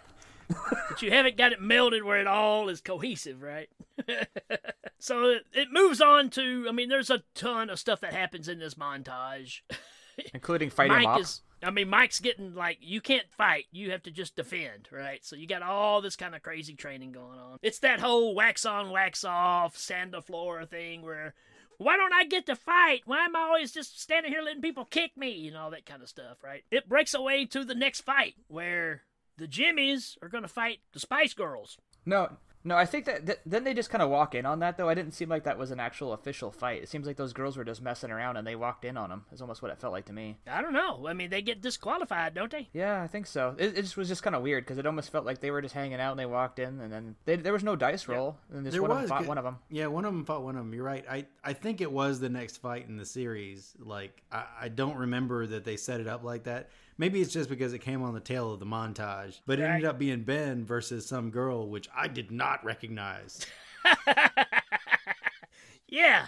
[0.89, 3.69] but you haven't got it melded where it all is cohesive, right?
[4.99, 6.65] so it, it moves on to.
[6.67, 9.61] I mean, there's a ton of stuff that happens in this montage.
[10.33, 13.65] Including fighting Mike is I mean, Mike's getting like, you can't fight.
[13.71, 15.23] You have to just defend, right?
[15.23, 17.57] So you got all this kind of crazy training going on.
[17.61, 21.33] It's that whole wax on, wax off, sand the floor thing where,
[21.77, 23.01] why don't I get to fight?
[23.05, 26.01] Why am I always just standing here letting people kick me and all that kind
[26.01, 26.63] of stuff, right?
[26.69, 29.03] It breaks away to the next fight where
[29.37, 31.77] the Jimmies are going to fight the Spice Girls.
[32.05, 32.29] No,
[32.65, 34.87] no, I think that th- then they just kind of walk in on that though.
[34.87, 36.81] I didn't seem like that was an actual official fight.
[36.81, 39.25] It seems like those girls were just messing around and they walked in on them.
[39.33, 40.37] Is almost what it felt like to me.
[40.47, 41.05] I don't know.
[41.07, 42.69] I mean, they get disqualified, don't they?
[42.73, 43.55] Yeah, I think so.
[43.57, 45.61] It, it just was just kind of weird because it almost felt like they were
[45.61, 48.37] just hanging out and they walked in and then they, there was no dice roll
[48.53, 49.57] and just There one of was them fought one of them.
[49.69, 50.73] Yeah, one of them fought one of them.
[50.73, 51.03] You're right.
[51.09, 53.73] I, I think it was the next fight in the series.
[53.77, 56.69] Like I, I don't remember that they set it up like that.
[56.97, 59.39] Maybe it's just because it came on the tail of the montage.
[59.45, 63.45] But it ended up being Ben versus some girl, which I did not recognize.
[65.93, 66.27] Yeah.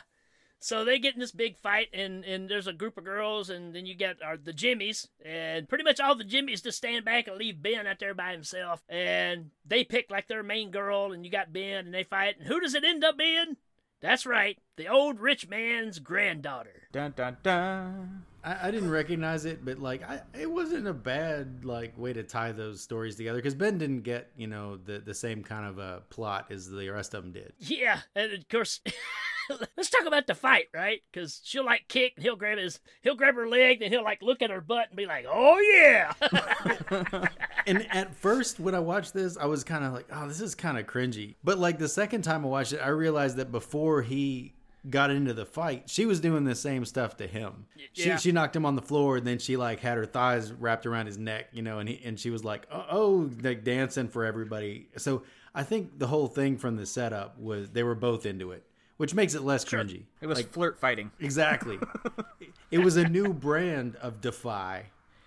[0.59, 3.75] So they get in this big fight, and, and there's a group of girls, and
[3.75, 7.27] then you get uh, the Jimmies, and pretty much all the Jimmies just stand back
[7.27, 11.23] and leave Ben out there by himself, and they pick like their main girl, and
[11.25, 13.57] you got Ben, and they fight, and who does it end up being?
[14.01, 16.87] That's right, the old rich man's granddaughter.
[16.91, 18.25] Dun dun dun.
[18.45, 22.23] I, I didn't recognize it, but like I, it wasn't a bad like way to
[22.23, 25.79] tie those stories together because Ben didn't get you know the the same kind of
[25.79, 27.53] a plot as the rest of them did.
[27.59, 28.81] Yeah, and of course,
[29.75, 31.01] let's talk about the fight, right?
[31.11, 34.21] Because she'll like kick, and he'll grab his, he'll grab her leg, and he'll like
[34.21, 37.27] look at her butt and be like, "Oh yeah."
[37.67, 40.53] And at first, when I watched this, I was kind of like, "Oh, this is
[40.53, 44.03] kind of cringy." But like the second time I watched it, I realized that before
[44.03, 44.53] he
[44.89, 47.65] got into the fight, she was doing the same stuff to him.
[47.93, 48.17] yeah.
[48.17, 50.85] She she knocked him on the floor, and then she like had her thighs wrapped
[50.85, 54.07] around his neck, you know, and he and she was like, "Oh, oh," like dancing
[54.07, 54.87] for everybody.
[54.97, 58.63] So I think the whole thing from the setup was they were both into it,
[58.97, 60.03] which makes it less cringy.
[60.21, 61.11] It was like, flirt fighting.
[61.19, 61.79] Exactly.
[62.71, 64.85] it was a new brand of Defy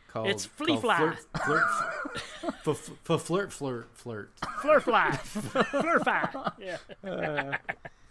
[0.08, 0.98] called It's Flea called Fly.
[0.98, 1.64] Flirt, flirt,
[2.66, 4.32] f- f- flirt, flirt, flirt.
[4.60, 6.52] Fleur fly, fleur fly.
[6.58, 6.76] Yeah,
[7.08, 7.56] uh,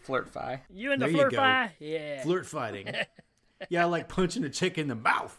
[0.07, 0.61] Flirt fi.
[0.73, 1.37] you and the There you fleur go.
[1.37, 1.71] fly.
[1.79, 2.23] Yeah.
[2.23, 2.87] Flirt fighting.
[3.69, 5.35] Yeah, I like punching a chick in the mouth.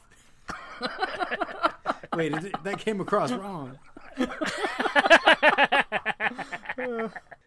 [2.16, 3.78] Wait, it, that came across wrong.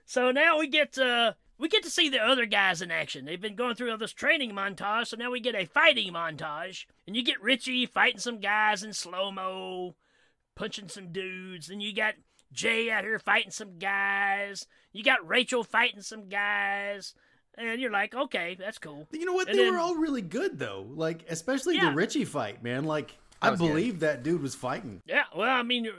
[0.05, 3.25] So now we get uh we get to see the other guys in action.
[3.25, 6.85] They've been going through all this training montage, so now we get a fighting montage,
[7.05, 9.95] and you get Richie fighting some guys in slow mo,
[10.55, 12.15] punching some dudes, and you got
[12.51, 14.65] Jay out here fighting some guys.
[14.93, 17.13] You got Rachel fighting some guys,
[17.57, 19.07] and you're like, okay, that's cool.
[19.11, 19.47] You know what?
[19.49, 20.85] And They then- were all really good though.
[20.93, 21.89] Like especially Yeah.
[21.89, 22.83] the Richie fight, man.
[22.85, 23.67] Like I was good.
[23.69, 25.01] believe that dude was fighting.
[25.05, 25.89] Yeah, well, I mean,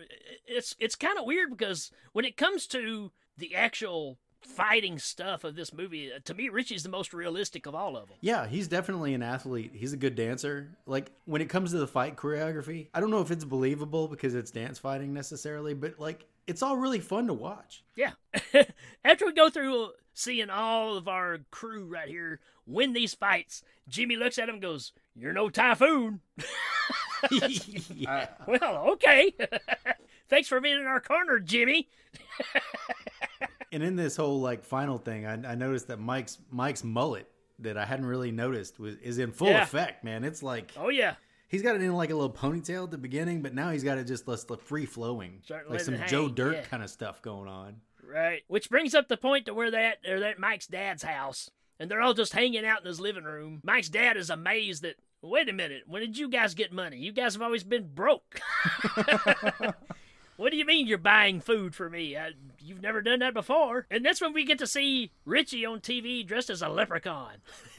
[0.47, 5.55] it's it's kind of weird because when it comes to the actual fighting stuff of
[5.55, 8.17] this movie, uh, to me, Richie's the most realistic of all of them.
[8.21, 9.71] Yeah, he's definitely an athlete.
[9.75, 10.77] He's a good dancer.
[10.85, 14.35] Like when it comes to the fight choreography, I don't know if it's believable because
[14.35, 17.85] it's dance fighting necessarily, but like it's all really fun to watch.
[17.97, 18.13] Yeah.
[19.05, 24.17] After we go through seeing all of our crew right here win these fights, Jimmy
[24.17, 26.21] looks at him and goes, You're no typhoon.
[27.31, 28.29] yeah.
[28.47, 29.33] well, okay.
[30.29, 31.89] Thanks for being in our corner, Jimmy.
[33.71, 37.27] And in this whole like final thing, I, I noticed that Mike's Mike's mullet
[37.61, 39.63] that I hadn't really noticed was is in full Yeah.
[39.63, 40.25] effect, man.
[40.25, 41.15] It's like Oh, yeah.
[41.53, 43.99] He's got it in like a little ponytail at the beginning, but now he's got
[43.99, 46.63] it just less free flowing, like some Joe Dirt yeah.
[46.63, 47.77] kind of stuff going on.
[48.05, 48.43] Right.
[48.49, 52.15] Which brings up the point to where they're at Mike's dad's house, and they're all
[52.15, 53.61] just hanging out in his living room.
[53.63, 54.97] Mike's dad is amazed that.
[55.25, 55.85] Wait a minute.
[55.87, 56.97] When did you guys get money?
[56.97, 58.41] You guys have always been broke.
[60.37, 62.17] what do you mean you're buying food for me?
[62.17, 62.31] Uh,
[62.63, 63.87] you've never done that before.
[63.91, 67.35] And that's when we get to see Richie on TV dressed as a leprechaun.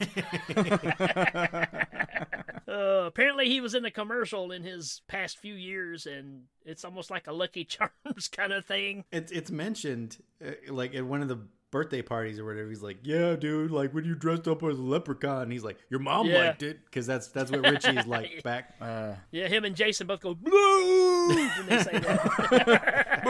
[2.68, 7.10] uh, apparently, he was in a commercial in his past few years, and it's almost
[7.10, 7.64] like a Lucky
[8.04, 9.04] Charms kind of thing.
[9.12, 11.38] It's it's mentioned uh, like at one of the
[11.70, 12.68] birthday parties or whatever.
[12.68, 16.00] He's like, "Yeah, dude, like when you dressed up as a leprechaun." He's like, "Your
[16.00, 16.38] mom Yeah.
[16.46, 20.20] liked it because that's that's what Richie's like back." Uh, Yeah, him and Jason both
[20.20, 23.22] go blue when they say that.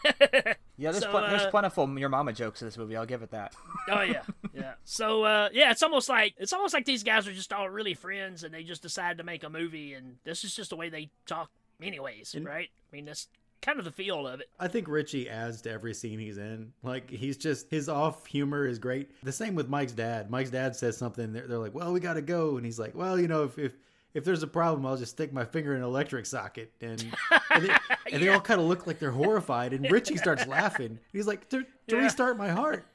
[0.76, 2.96] yeah, there's, So, plen- there's uh, plentiful your mama jokes in this movie.
[2.96, 3.54] I'll give it that.
[3.90, 4.74] oh yeah, yeah.
[4.84, 7.94] So uh, yeah, it's almost like it's almost like these guys are just all really
[7.94, 10.88] friends, and they just decided to make a movie, and this is just the way
[10.88, 11.50] they talk,
[11.82, 12.68] anyways, right?
[12.92, 13.28] I mean, that's
[13.62, 14.48] kind of the feel of it.
[14.60, 16.72] I think Richie adds to every scene he's in.
[16.82, 19.10] Like he's just his off humor is great.
[19.22, 20.30] The same with Mike's dad.
[20.30, 21.32] Mike's dad says something.
[21.32, 23.58] They're, they're like, "Well, we got to go," and he's like, "Well, you know, if
[23.58, 23.72] if
[24.14, 27.04] if there's a problem, I'll just stick my finger in an electric socket." And
[27.50, 27.74] and, they,
[28.12, 29.72] and they all kind of look like they're horrified.
[29.72, 30.98] And Richie starts laughing.
[31.12, 32.02] He's like, "To, to Yeah.
[32.02, 32.86] restart my heart,"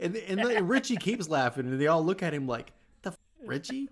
[0.00, 3.18] and and then Richie keeps laughing, and they all look at him like, "The f-
[3.44, 3.88] Richie."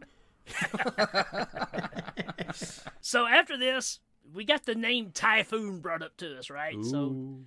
[3.01, 4.01] so after this,
[4.33, 6.77] we got the name Typhoon brought up to us, right?
[6.85, 7.41] So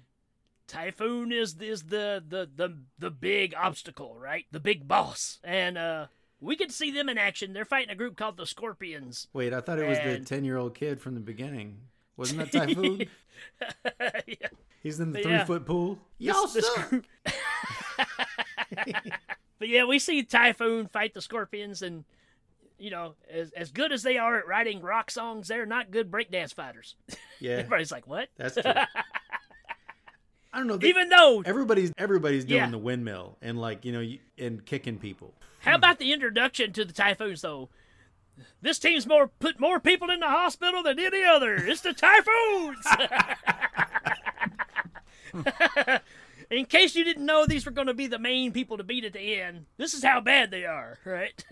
[0.68, 4.46] Typhoon is is the, the the the big obstacle, right?
[4.52, 5.40] The big boss.
[5.44, 6.08] And uh
[6.44, 7.54] we to see them in action.
[7.54, 9.28] They're fighting a group called the Scorpions.
[9.34, 11.78] Wait, I thought it was the ten-year-old kid from the beginning.
[12.18, 13.08] Wasn't that Typhoon?
[14.28, 14.48] yeah.
[14.82, 15.98] He's in the But three-foot pool.
[16.20, 16.90] Y'all suck.
[16.90, 17.06] group-
[19.60, 22.04] But yeah, we see Typhoon fight the Scorpions and
[22.78, 26.12] you know, as as good as they are at writing rock songs, they're not good
[26.12, 26.96] breakdance fighters.
[27.40, 28.74] Yeah, Everybody's like, "What?" that's true.
[30.54, 30.78] I don't know.
[30.78, 32.70] They, Even though everybody's everybody's doing Yeah.
[32.70, 35.34] the windmill and like you know you- and kicking people.
[35.62, 37.70] How about the introduction to the Typhoons, though?
[38.62, 41.56] This team's more put more people in the hospital than any other.
[41.56, 42.86] It's the Typhoons.
[46.50, 49.06] in case you didn't know, these were going to be the main people to beat
[49.06, 49.66] at the end.
[49.78, 51.44] This is how bad they are, right?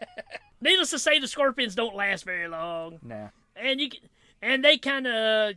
[0.60, 3.28] Needless to say, the Scorpions don't last very long, Nah.
[3.56, 4.08] and you can-
[4.40, 5.54] and they kind of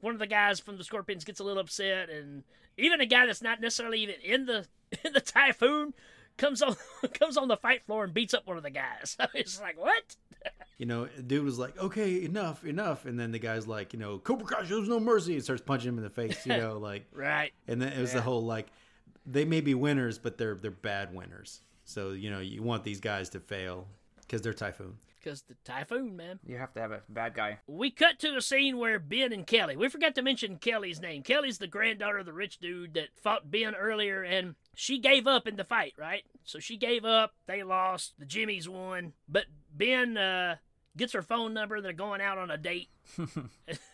[0.00, 2.42] one of the guys from the Scorpions gets a little upset, and
[2.76, 4.66] even a guy that's not necessarily even in the
[5.04, 5.94] in the typhoon
[6.36, 6.76] comes on
[7.14, 9.16] comes on the fight floor and beats up one of the guys.
[9.34, 10.16] it's like what?
[10.78, 14.18] You know, dude was like, "Okay, enough, enough," and then the guy's like, "You know,
[14.18, 16.46] Cobra Kai shows no mercy," and starts punching him in the face.
[16.46, 17.52] You know, like, Right.
[17.68, 18.68] and then it was the whole like,
[19.26, 21.60] they may be winners, but they're they're bad winners.
[21.84, 23.86] So you know, you want these guys to fail
[24.22, 24.96] because they're Typhoon.
[25.22, 26.40] Because the typhoon, man.
[26.46, 27.58] You have to have a bad guy.
[27.66, 29.76] We cut to a scene where Ben and Kelly.
[29.76, 31.22] We forgot to mention Kelly's name.
[31.22, 35.46] Kelly's the granddaughter of the rich dude that fought Ben earlier, and she gave up
[35.46, 36.22] in the fight, right?
[36.44, 37.34] So she gave up.
[37.46, 38.14] They lost.
[38.18, 40.56] The Jimmies won, but Ben uh,
[40.96, 41.80] gets her phone number.
[41.80, 42.88] They're going out on a date.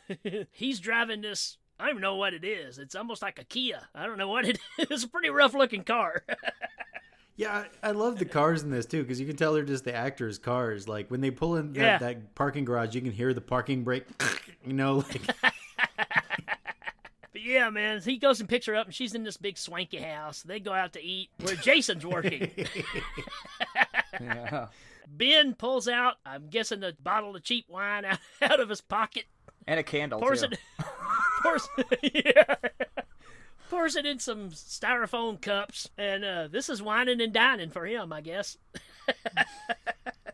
[0.52, 1.58] He's driving this.
[1.78, 2.78] I don't even know what it is.
[2.78, 3.88] It's almost like a Kia.
[3.94, 4.86] I don't know what it is.
[4.90, 6.22] It's a pretty rough looking car.
[7.38, 9.84] Yeah, I, I love the cars in this too because you can tell they're just
[9.84, 10.88] the actors' cars.
[10.88, 11.98] Like when they pull in that, Yeah.
[11.98, 14.06] that parking garage, you can hear the parking brake.
[14.66, 15.20] You know, like
[17.32, 19.98] But yeah, man, he goes and picks her up, and she's in this big swanky
[19.98, 20.42] house.
[20.42, 22.50] They go out to eat where Jason's working.
[24.20, 24.68] Yeah.
[25.06, 29.24] Ben pulls out, I'm guessing, a bottle of cheap wine out, out of his pocket,
[29.66, 30.48] And a candle pours too.
[30.52, 30.58] it,
[31.42, 31.68] pours,
[32.02, 32.54] yeah,
[33.70, 38.12] pours it in some styrofoam cups, and uh, this is whining and dining for him,
[38.12, 38.56] I guess.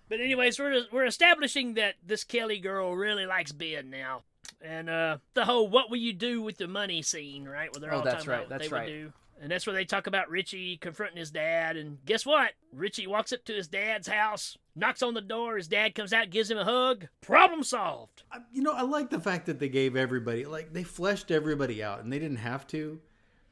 [0.09, 4.23] but anyways, we're we're establishing that this Kelly girl really likes Ben now.
[4.61, 7.73] And uh, the whole "what will you do with the money" scene, right?
[7.73, 8.85] Where they're Oh, all that's talking right, about what that's they right.
[8.87, 9.13] would do.
[9.41, 11.77] And that's where they talk about Richie confronting his dad.
[11.77, 12.53] And guess what?
[12.73, 15.57] Richie walks up to his dad's house, knocks on the door.
[15.57, 17.09] His dad comes out, gives him a hug.
[17.23, 18.23] Problem solved.
[18.53, 22.05] You know, I like the fact that they gave everybody like they fleshed everybody out,
[22.05, 23.01] and they didn't have to.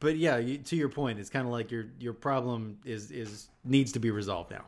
[0.00, 3.48] But yeah, you, to your point, it's kind of like your your problem is is
[3.64, 4.64] needs to be resolved now.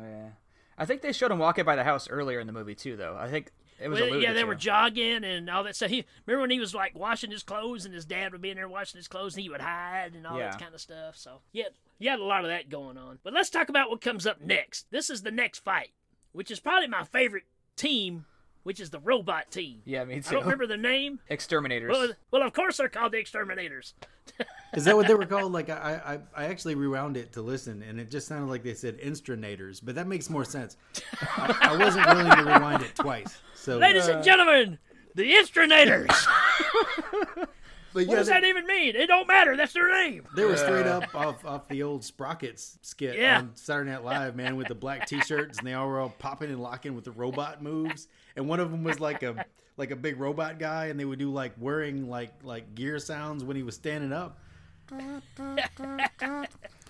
[0.00, 0.28] Yeah.
[0.76, 3.16] I think they showed him walking by the house earlier in the movie too, though.
[3.18, 4.46] I think it was Well, yeah, they to.
[4.46, 5.90] were jogging and all that stuff.
[5.90, 8.56] He remember when he was like washing his clothes, and his dad would be in
[8.56, 10.50] there washing his clothes, and he would hide and all Yeah.
[10.50, 11.16] that kind of stuff.
[11.16, 11.64] So yeah,
[11.98, 13.18] you had a lot of that going on.
[13.22, 14.86] But let's talk about what comes up next.
[14.90, 15.90] This is the next fight,
[16.32, 17.44] which is probably my favorite
[17.76, 18.24] team,
[18.62, 19.82] which is the robot team.
[19.84, 20.18] Yeah, me too.
[20.18, 20.34] I too.
[20.36, 21.20] don't remember the name.
[21.28, 21.90] Exterminators.
[21.90, 23.94] Well, well, of course they're called the Exterminators.
[24.74, 25.52] Is that what they were called?
[25.52, 28.74] Like I, I I actually rewound it to listen, and it just sounded like they
[28.74, 30.76] said instranators, but that makes more sense.
[31.22, 33.38] I, I wasn't willing to rewind it twice.
[33.54, 34.78] So, Ladies and gentlemen,
[35.14, 36.08] the Externators.
[37.36, 37.48] but
[37.92, 38.94] what yeah, does they, that even mean?
[38.94, 39.56] It don't matter.
[39.56, 40.24] That's their name.
[40.36, 43.38] they were straight up off off the old Sprockets skit Yeah.
[43.38, 46.50] on Saturday Night Live, man, with the black T-shirts, and they all were all popping
[46.50, 49.44] and locking with the robot moves, and one of them was like a
[49.76, 53.44] like a big robot guy, and they would do like whirring like like gear sounds
[53.44, 54.38] when he was standing up.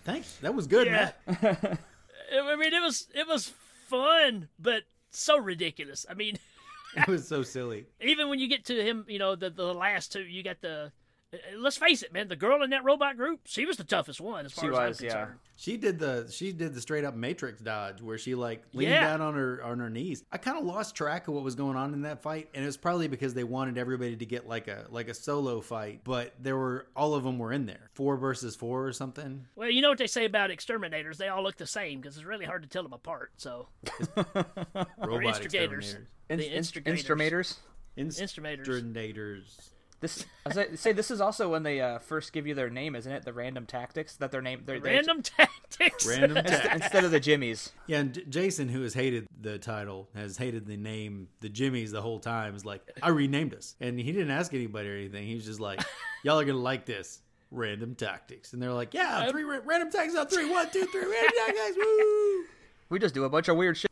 [0.04, 1.11] Thanks, that was good, Yeah.
[1.26, 1.40] Matt.
[2.32, 3.52] I mean, it was it was
[3.87, 6.06] fun, but so ridiculous.
[6.08, 6.38] I mean.
[6.94, 7.87] It was so silly.
[8.00, 10.92] even when you get to him, you know, the the last two, you got the.
[11.33, 12.29] Uh, Let's face it, man.
[12.29, 14.73] The girl in that robot group, she was the toughest one, as far She as
[14.73, 15.12] was, I'm yeah.
[15.12, 15.38] concerned.
[15.57, 19.09] She did the she did the straight up Matrix dodge where she like leaned Yeah.
[19.09, 20.23] down on her on her knees.
[20.31, 22.66] I kind of lost track of what was going on in that fight, and it
[22.66, 26.33] was probably because they wanted everybody to get like a like a solo fight, but
[26.41, 29.47] there were all of them were in there, four versus four or something.
[29.57, 31.18] Well, you know what they say about exterminators?
[31.18, 33.33] They all look the same because it's really hard to tell them apart.
[33.37, 33.68] So
[34.16, 35.97] Robot instigators.
[35.97, 35.97] exterminators,
[36.31, 37.05] In- the in- instigators.
[37.05, 37.59] Instrumators.
[37.99, 39.70] Instrumators.
[40.03, 40.26] Instigators.
[40.26, 42.94] This I say, say this is also when they uh, first give you their name,
[42.94, 43.24] isn't it?
[43.24, 44.62] The random tactics that their name.
[44.64, 46.07] Their, Random tactics.
[46.07, 47.72] Random Instead, instead of the Jimmies.
[47.86, 51.90] Yeah, and J- Jason, who has hated the title, has hated the name, the Jimmys,
[51.90, 52.55] the whole time.
[52.55, 55.26] Is like, I renamed us, and he didn't ask anybody or anything.
[55.26, 55.80] He was just like,
[56.22, 57.20] "Y'all are gonna like this."
[57.51, 61.01] Random tactics, and they're like, "Yeah, three ra- random tactics on three, one, two, three,
[61.01, 62.44] random tactics, woo!"
[62.90, 63.88] We just do a bunch of weird shit.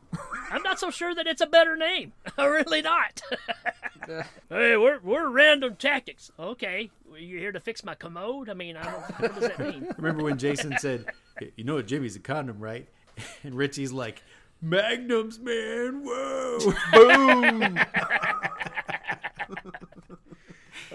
[0.77, 2.12] Not so sure that it's a better name.
[2.39, 3.22] Uh, really not.
[4.51, 6.31] hey, we're we're random tactics.
[6.39, 8.51] Okay, you're here to fix my commode.
[8.51, 9.20] I mean, I don't.
[9.20, 9.89] What does that mean?
[9.97, 11.07] Remember when Jason said,
[11.57, 11.87] "You know what?
[11.87, 12.87] Jimmy's a condom, right?"
[13.43, 14.22] And Richie's like,
[14.61, 16.03] "Magnums, man!
[16.05, 16.59] Whoa,
[16.93, 17.79] boom!"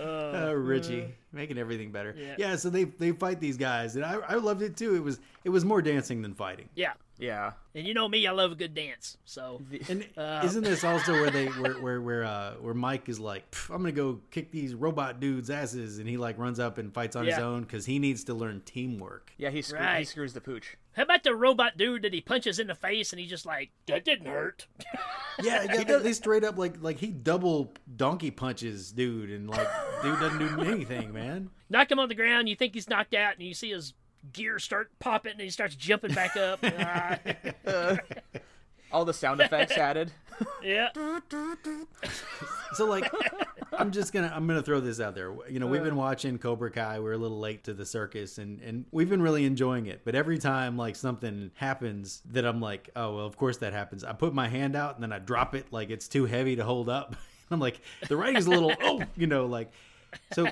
[0.02, 2.16] Uh, Richie making everything better.
[2.18, 2.36] Yeah.
[2.38, 2.56] Yeah.
[2.56, 4.96] so they they fight these guys, and I, I loved it too.
[4.96, 6.70] It was it was more dancing than fighting.
[6.76, 7.54] Yeah, Yeah.
[7.76, 9.18] and you know me, I love a good dance.
[9.26, 13.20] So And Uh, isn't this also where they where where where uh where Mike is
[13.20, 16.94] like, I'm gonna go kick these robot dudes' asses, and he like runs up and
[16.94, 19.32] fights on his own because he needs to learn teamwork.
[19.38, 20.78] Yeah, he, screw- he screws the pooch.
[20.94, 23.72] How about the robot dude that he punches in the face and he just like
[23.88, 24.68] that didn't hurt.
[25.42, 29.68] Yeah, yeah they, they straight up like like he double donkey punches dude, and like
[30.04, 31.50] dude doesn't do anything, man.
[31.70, 32.50] Knock him on the ground.
[32.50, 33.94] You think he's knocked out, and you see his
[34.34, 36.60] gear start popping, and he starts jumping back up.
[36.64, 37.18] Ah,
[38.92, 40.12] All the sound effects added.
[40.62, 40.90] yeah,
[42.74, 43.10] So like,
[43.78, 45.34] I'm just gonna I'm gonna throw this out there.
[45.50, 45.98] You know, we've been uh.
[45.98, 47.00] watching Cobra Kai.
[47.00, 50.02] We're a little late to the circus, and and we've been really enjoying it.
[50.04, 54.04] But every time like something happens that I'm like, oh well, of course that happens.
[54.04, 56.64] I put my hand out and then I drop it like it's too heavy to
[56.64, 57.16] hold up.
[57.52, 59.72] I'm like, the writing's a little oh, you know, like
[60.34, 60.48] so.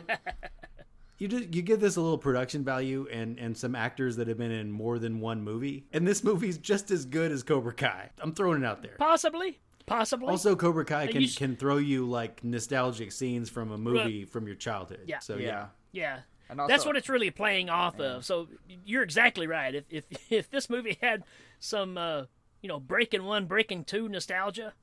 [1.17, 4.37] You just you give this a little production value and and some actors that have
[4.37, 8.09] been in more than one movie, and this movie's just as good as Cobra Kai.
[8.21, 8.95] I'm throwing it out there.
[8.97, 9.59] possibly,
[9.89, 10.27] possibly.
[10.29, 14.23] Also, Cobra Kai can, you s- can throw you like nostalgic scenes from a movie
[14.25, 15.01] from your childhood.
[15.05, 15.19] Yeah.
[15.19, 15.45] So Yeah.
[15.47, 15.67] yeah.
[15.91, 16.19] yeah.
[16.49, 18.25] And also, That's what it's really playing off of.
[18.25, 18.47] So
[18.85, 19.75] you're exactly right.
[19.75, 21.23] If if if this movie had
[21.59, 22.23] some uh,
[22.61, 24.73] you know breaking one, breaking two nostalgia,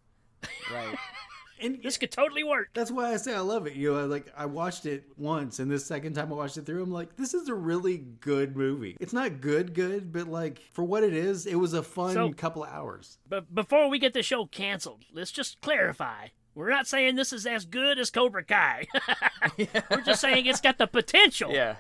[0.73, 0.97] right.
[1.61, 2.69] And this could totally work.
[2.75, 3.75] that's why I say I love it.
[3.75, 6.83] You know, like I watched it once, and this second time I watched it through,
[6.83, 8.97] I'm like, this is a really good movie.
[9.01, 12.33] It's not good, good, but like for what it is, it was a fun So-
[12.33, 13.19] couple of hours.
[13.29, 16.29] But before we get the show canceled, let's just clarify.
[16.55, 18.87] We're not saying this is as good as Cobra Kai.
[19.91, 21.77] We're just saying it's got the potential Yeah.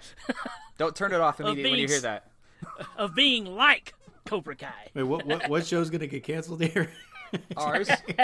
[0.76, 2.30] Don't turn it off immediately when you hear that.
[2.98, 3.94] of being like
[4.26, 4.90] Cobra Kai.
[4.92, 6.90] Wait, what what, what show's gonna get canceled here?
[7.56, 7.88] Ours.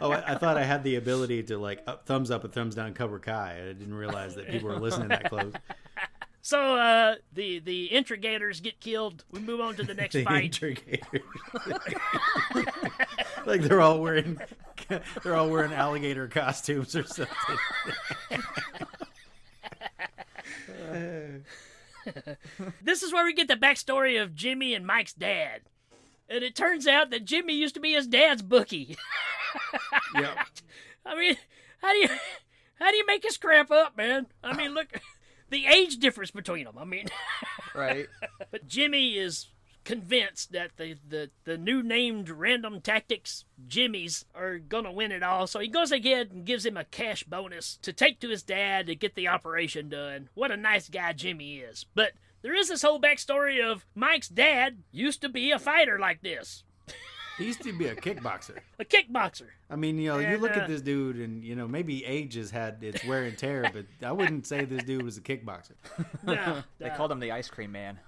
[0.00, 2.74] oh, I, I thought I had the ability to like up, thumbs up and thumbs
[2.74, 3.58] down Cobra Kai.
[3.60, 5.52] I didn't realize that people were listening that close.
[6.46, 9.24] So uh, the the intrigators get killed.
[9.30, 10.44] We move on to the next the fight.
[10.44, 11.22] intrigators.
[13.46, 14.38] like they're all wearing
[15.22, 17.32] they're all wearing alligator costumes or something.
[22.82, 25.62] This is where we get the backstory of Jimmy and Mike's dad.
[26.28, 28.96] And it turns out that Jimmy used to be his dad's bookie.
[30.14, 30.44] yeah.
[31.04, 31.36] I mean,
[31.82, 32.08] how do you
[32.76, 34.26] how do you make this crap up, man?
[34.42, 34.88] I mean, look,
[35.50, 36.78] the age difference between them.
[36.78, 37.06] I mean,
[37.74, 38.06] right.
[38.50, 39.48] but Jimmy is
[39.84, 45.46] convinced that the, the, the new named random tactics Jimmys are gonna win it all.
[45.46, 48.86] So he goes ahead and gives him a cash bonus to take to his dad
[48.86, 50.30] to get the operation done.
[50.34, 51.84] What a nice guy Jimmy is.
[51.94, 52.12] But
[52.44, 56.62] there is this whole backstory of Mike's dad used to be a fighter like this.
[57.36, 58.58] He used to be a kickboxer.
[58.78, 59.48] A kickboxer.
[59.68, 62.34] I mean, you know, you look uh, at this dude, and you know, maybe age
[62.34, 65.72] has had its wear and tear, but I wouldn't say this dude was a kickboxer.
[66.22, 66.94] No, They no.
[66.94, 67.98] called him the ice cream man.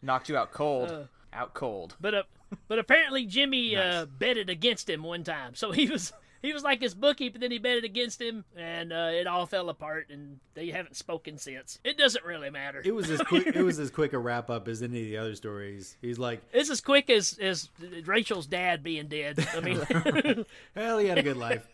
[0.00, 0.90] Knocked you out cold.
[0.92, 1.02] Uh.
[1.32, 1.96] out cold.
[2.00, 2.22] But uh,
[2.68, 5.56] but apparently Jimmy uh, betted against him one time.
[5.56, 6.12] So he was
[6.42, 9.46] he was like his bookie, but then he betted against him, and uh, it all
[9.46, 11.78] fell apart, and they haven't spoken since.
[11.84, 12.82] It doesn't really matter.
[12.84, 13.46] It was as quick.
[13.46, 15.96] It was as quick a wrap up as any of the other stories.
[16.00, 17.70] He's like, It's as quick as as
[18.04, 19.46] Rachel's dad being dead.
[19.54, 19.78] I mean,
[20.76, 21.66] well, he had a good life.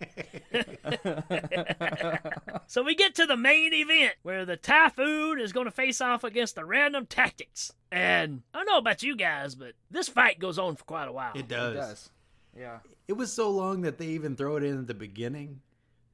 [2.66, 6.24] so we get to the main event where the Typhoon is going to face off
[6.24, 7.72] against the Random Tactics.
[7.92, 11.12] And I don't know about you guys, but this fight goes on for quite a
[11.12, 11.32] while.
[11.34, 11.74] It does.
[11.74, 12.10] It does.
[12.56, 12.78] Yeah.
[13.08, 15.60] It was so long that they even throw it in at the beginning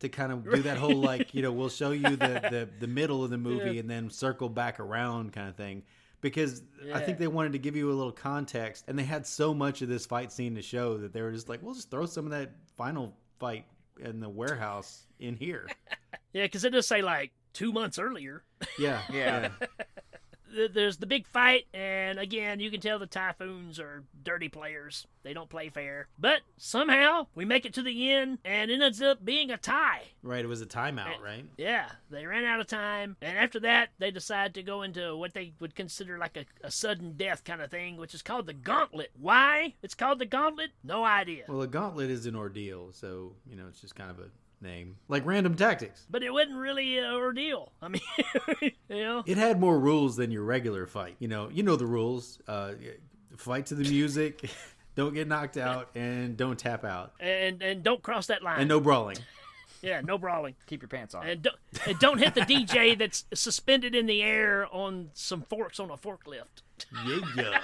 [0.01, 2.87] to kind of do that whole like you know we'll show you the the, the
[2.87, 3.81] middle of the movie Yeah.
[3.81, 5.83] and then circle back around kind of thing
[6.21, 6.63] because
[6.93, 9.81] I think they wanted to give you a little context and they had so much
[9.83, 12.27] of this fight scene to show that they were just like we'll just throw some
[12.27, 13.65] of that final fight
[14.01, 15.67] in the warehouse in here.
[16.33, 18.43] Yeah, because it does say like two months earlier.
[18.79, 19.49] Yeah, Yeah.
[19.59, 19.71] th-
[20.73, 25.07] there's the big fight, and again, you can tell the Typhoons are dirty players.
[25.23, 26.09] They don't play fair.
[26.19, 30.03] But somehow we make it to the end, and it ends up being a tie.
[30.23, 31.45] Right, it was a timeout, right?
[31.57, 35.35] Yeah, they ran out of time, and after that, they decide to go into what
[35.35, 38.53] they would consider like a, a sudden death kind of thing, which is called the
[38.55, 39.11] Gauntlet.
[39.19, 40.71] Why it's called the Gauntlet?
[40.85, 41.45] No idea.
[41.49, 44.31] Well, a gauntlet is an ordeal, so you know it's just kind of a
[44.61, 46.07] name, like Random Tactics.
[46.11, 47.73] But it wasn't really an ordeal.
[47.83, 48.01] I mean,
[48.61, 49.23] you know.
[49.27, 51.17] It had more rules than your regular fight.
[51.19, 52.39] You know, you know the rules.
[52.49, 52.73] Uh,
[53.37, 54.49] fight to the music,
[54.95, 58.61] don't get knocked out, and don't tap out, And and don't cross that line.
[58.61, 59.19] and no brawling.
[59.83, 60.55] Yeah, no brawling.
[60.67, 61.27] Keep your pants on.
[61.29, 65.79] And don't, and don't hit the DJ that's suspended in the air on some forks
[65.79, 66.63] on a forklift.
[67.07, 67.59] Yeah, yeah.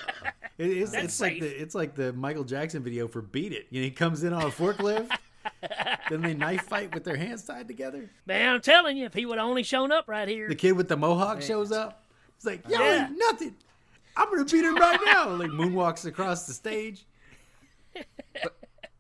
[0.59, 3.67] It, it's That's it's like the it's like the Michael Jackson video for "Beat It."
[3.71, 5.11] You know, he comes in on a forklift,
[6.11, 8.11] then they knife fight with their hands tied together.
[8.27, 10.49] Man, I'm telling you, if he would only shown up right here.
[10.49, 12.05] The kid with the mohawk shows up.
[12.39, 13.07] He's like, "Yo, Yeah.
[13.09, 13.57] ain't nothing.
[14.17, 17.05] I'm gonna beat him right now." Like moonwalks across the stage.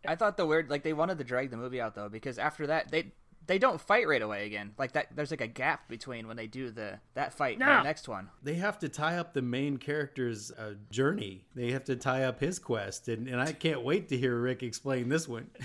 [0.07, 2.67] I thought the weird like they wanted to drag the movie out though because after
[2.69, 3.13] that they
[3.47, 4.73] they don't fight right away again.
[4.79, 7.83] Like that there's like a gap between when they do the that fight and the
[7.83, 8.29] next one.
[8.43, 11.45] They have to tie up the main character's uh, journey.
[11.55, 14.63] They have to tie up his quest, and, and I can't wait to hear Rick
[14.63, 15.51] explain this one.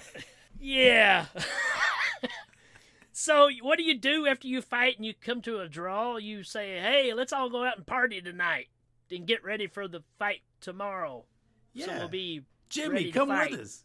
[0.59, 1.25] Yeah.
[3.11, 6.17] so, what do you do after you fight and you come to a draw?
[6.17, 8.67] You say, "Hey, let's all go out and party tonight
[9.11, 11.25] and get ready for the fight tomorrow."
[11.75, 11.99] So Yeah.
[11.99, 13.51] we'll be Jimmy, come fight.
[13.51, 13.83] with us.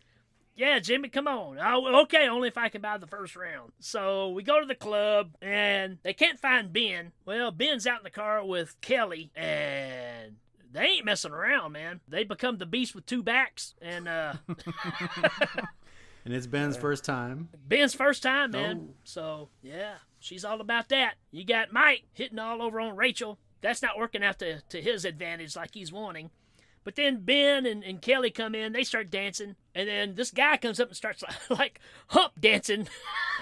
[0.55, 1.59] Yeah, Jimmy, come on.
[1.59, 3.73] Oh, okay, only if I can buy the first round.
[3.81, 7.13] So we go to the club and they can't find Ben.
[7.25, 10.37] Well, Ben's out in the car with Kelly and
[10.71, 12.01] they ain't messing around, man.
[12.07, 14.35] They become the beast with two backs and uh
[16.25, 17.49] And it's Ben's first time.
[17.67, 18.89] Ben's first time, man.
[18.91, 18.95] Oh.
[19.05, 21.15] So, yeah, she's all about that.
[21.31, 23.39] You got Mike hitting all over on Rachel.
[23.61, 26.31] That's not working out to, to his advantage like he's wanting.
[26.85, 30.57] But then Ben and, and Kelly come in, they start dancing, and then this guy
[30.57, 32.89] comes up and starts like, like hump dancing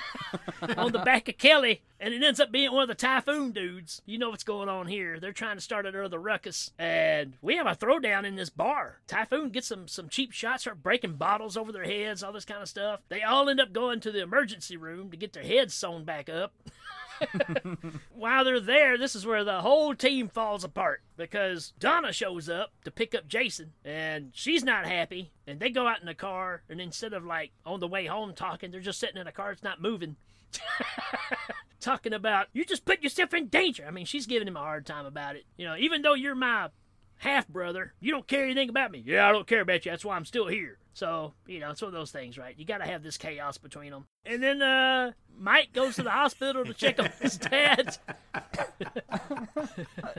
[0.77, 4.03] on the back of Kelly, and it ends up being one of the Typhoon dudes.
[4.05, 5.19] You know what's going on here.
[5.19, 9.01] They're trying to start another ruckus, and we have a throwdown in this bar.
[9.07, 12.63] Typhoon gets some, some cheap shots, start breaking bottles over their heads, all this kind
[12.63, 13.01] of stuff.
[13.09, 16.29] They all end up going to the emergency room to get their heads sewn back
[16.29, 16.53] up.
[18.15, 22.73] While they're there, this is where the whole team falls apart because Donna shows up
[22.85, 25.33] to pick up Jason and she's not happy.
[25.47, 28.35] And they go out in the car, and instead of like on the way home
[28.35, 30.17] talking, they're just sitting in a car, it's not moving.
[31.81, 33.87] Talking about, you just put yourself in danger.
[33.89, 35.45] I mean, she's giving him a hard time about it.
[35.57, 36.69] You know, even though you're my
[37.17, 39.03] half brother, you don't care anything about me.
[39.05, 39.91] Yeah, I don't care about you.
[39.91, 40.77] That's why I'm still here.
[40.93, 42.55] So, you know, it's one of those things, right?
[42.59, 44.07] You got to have this chaos between them.
[44.27, 47.97] And then uh, Mike goes to the hospital to check on his dad.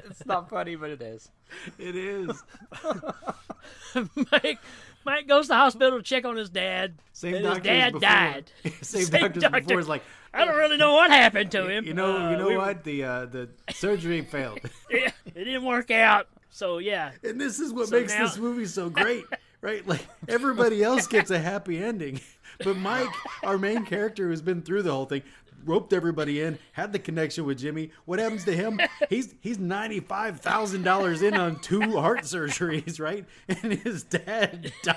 [0.05, 1.29] It's not funny, but it is.
[1.77, 2.43] It is.
[4.31, 4.59] Mike,
[5.05, 6.95] Mike goes to the hospital to check on his dad.
[7.13, 7.99] Same and his dad before.
[8.01, 8.51] died.
[8.81, 9.61] Same, Same doctors doctor.
[9.61, 10.03] before is like,
[10.33, 11.85] I don't really know what happened to him.
[11.85, 12.83] you know, Uh, you know we- what?
[12.83, 14.59] The uh, the surgery failed,
[14.89, 16.27] Yeah, it didn't work out.
[16.49, 19.25] So yeah, and this is what So makes now- this movie so great,
[19.61, 19.87] right?
[19.87, 22.19] Like everybody else gets a happy ending,
[22.63, 23.09] but Mike,
[23.43, 25.23] our main character, who's been through the whole thing,
[25.65, 27.91] roped everybody in, had the connection with Jimmy.
[28.05, 28.79] What happens to him?
[29.09, 33.25] He's he's ninety five thousand dollars in on two heart surgeries, right?
[33.47, 34.95] And his dad dies.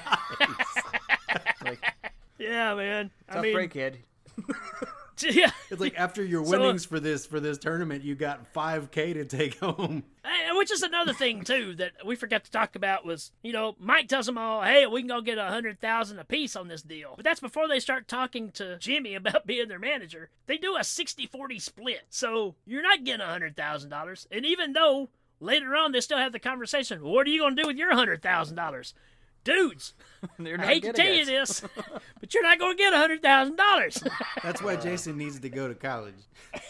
[1.64, 1.80] Like
[2.38, 3.10] yeah, man.
[3.28, 3.98] I tough mean, break, kid.
[5.22, 5.50] yeah.
[5.70, 8.90] It's like after your So- winnings uh, for this for this tournament, you got five
[8.90, 10.04] k to take home.
[10.26, 13.76] And which is another thing too that we forgot to talk about was you know
[13.78, 16.80] Mike tells them all, hey, we can go get a hundred thousand apiece on this
[16.82, 17.12] deal.
[17.16, 20.30] But that's before they start talking to Jimmy about being their manager.
[20.46, 24.26] They do a 60-40 split, so you're not getting a hundred thousand dollars.
[24.30, 25.10] And even though
[25.40, 27.94] later on they still have the conversation, what are you going to do with your
[27.94, 28.94] hundred thousand dollars?
[29.44, 29.92] Dudes,
[30.38, 31.62] They're I hate to getting tell you this,
[32.20, 34.02] but you're not going to get a hundred thousand dollars.
[34.42, 36.14] That's why Jason needs to go to college.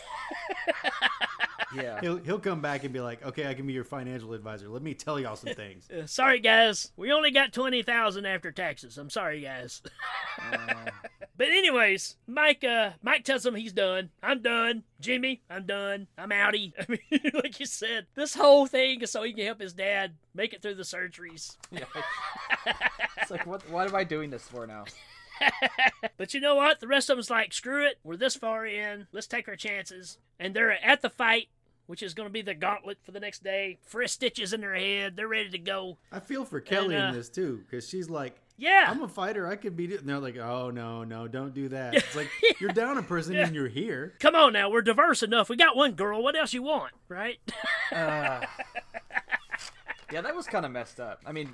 [1.74, 2.00] Yeah.
[2.00, 4.68] He'll he'll come back and be like, "Okay, I can be your financial advisor.
[4.68, 6.92] Let me tell y'all some things." Uh, sorry, guys.
[6.96, 8.98] We only got 20000 after taxes.
[8.98, 9.82] I'm sorry, guys.
[11.36, 14.10] but anyways, Mike uh, Mike tells him he's done.
[14.22, 14.84] I'm done.
[15.00, 16.06] Jimmy, I'm done.
[16.16, 16.72] I'm outie.
[16.78, 20.12] I mean, like you said, this whole thing is so he can help his dad
[20.34, 21.56] make it through the surgeries.
[21.72, 24.84] It's like what what am I doing this for now?
[26.16, 26.80] But you know what?
[26.80, 27.98] The rest of them's like, screw it.
[28.04, 29.06] We're this far in.
[29.12, 30.18] Let's take our chances.
[30.38, 31.48] And they're at the fight,
[31.86, 33.78] which is going to be the gauntlet for the next day.
[33.84, 35.16] Fresh stitches in their head.
[35.16, 35.98] They're ready to go.
[36.12, 38.86] I feel for Kelly uh, in this too, because she's like, Yeah.
[38.88, 39.46] "I'm a fighter.
[39.46, 42.30] I could beat it." And they're like, "Oh no, no, don't do that." It's like
[42.60, 44.14] you're down a person and you're here.
[44.20, 45.48] Come on now, we're diverse enough.
[45.48, 46.22] We got one girl.
[46.22, 47.38] What else you want, right?
[47.92, 48.40] Uh,
[50.12, 51.20] yeah, that was kind of messed up.
[51.26, 51.50] I mean,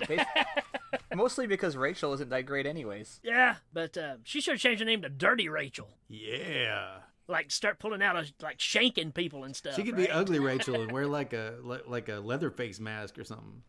[1.15, 3.19] mostly because Rachel isn't that great, anyways.
[3.23, 5.89] yeah, but uh, she should change changed her name to Dirty Rachel.
[6.07, 6.97] Yeah,
[7.31, 9.75] Like start pulling out, a, like shanking people and stuff.
[9.75, 10.07] she could right?
[10.07, 13.63] be ugly Rachel and wear like a li- like a Leatherface mask or something.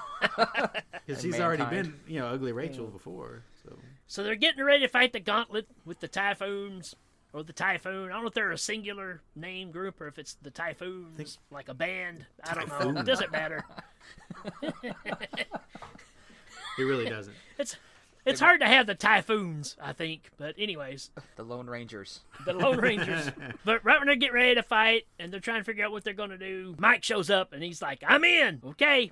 [1.05, 3.43] Because she's already been, you know, ugly Rachel before.
[3.63, 3.77] So
[4.07, 6.95] So they're getting ready to fight the gauntlet with the typhoons.
[7.31, 8.09] or the Typhoon.
[8.09, 11.69] I don't know if they're a singular name group or if it's the Typhoons, like
[11.69, 12.25] a band.
[12.43, 12.99] I don't know.
[12.99, 13.63] It doesn't matter.
[16.79, 17.35] It really doesn't.
[17.57, 17.75] It's
[18.27, 20.29] it's hard to have the Typhoons, I think.
[20.37, 22.21] But anyways, The Lone Rangers.
[22.45, 23.31] the Lone Rangers.
[23.65, 26.03] but right when they get ready to fight and they're trying to figure out what
[26.03, 29.11] they're going to do, Mike shows up and he's like, "I'm in." Okay.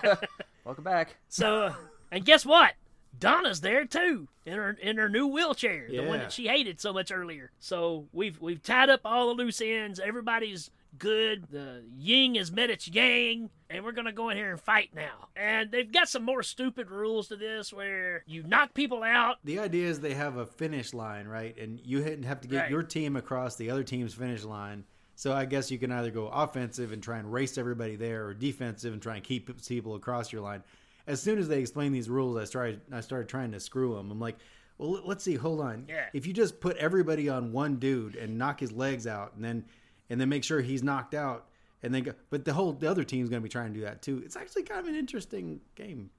[0.64, 1.16] Welcome back.
[1.28, 1.74] So, uh,
[2.10, 2.74] and guess what?
[3.18, 6.92] Donna's there too in her in her new wheelchair, the one that she hated so
[6.92, 7.50] much earlier.
[7.60, 10.00] So we've we've tied up all the loose ends.
[10.00, 11.46] Everybody's good.
[11.50, 15.28] The yin has met its yang, and we're gonna go in here and fight now.
[15.36, 19.36] And they've got some more stupid rules to this where you knock people out.
[19.44, 21.56] The idea is they have a finish line, right?
[21.58, 22.70] And you have to get Right.
[22.70, 24.84] your team across the other team's finish line.
[25.14, 28.34] So I guess you can either go offensive and try and race everybody there, or
[28.34, 30.62] defensive and try and keep people across your line.
[31.06, 34.10] As soon as they explained these rules, I started I started trying to screw them.
[34.10, 34.36] I'm like,
[34.78, 35.34] well, let- let's see.
[35.34, 35.84] Hold on.
[35.88, 36.06] Yeah.
[36.12, 39.64] If you just put everybody on one dude and knock his legs out, and then
[40.10, 41.46] and then make sure he's knocked out,
[41.82, 43.84] and then go, but the whole the other team's going to be trying to do
[43.84, 44.22] that too.
[44.24, 46.10] It's actually kind of an interesting game.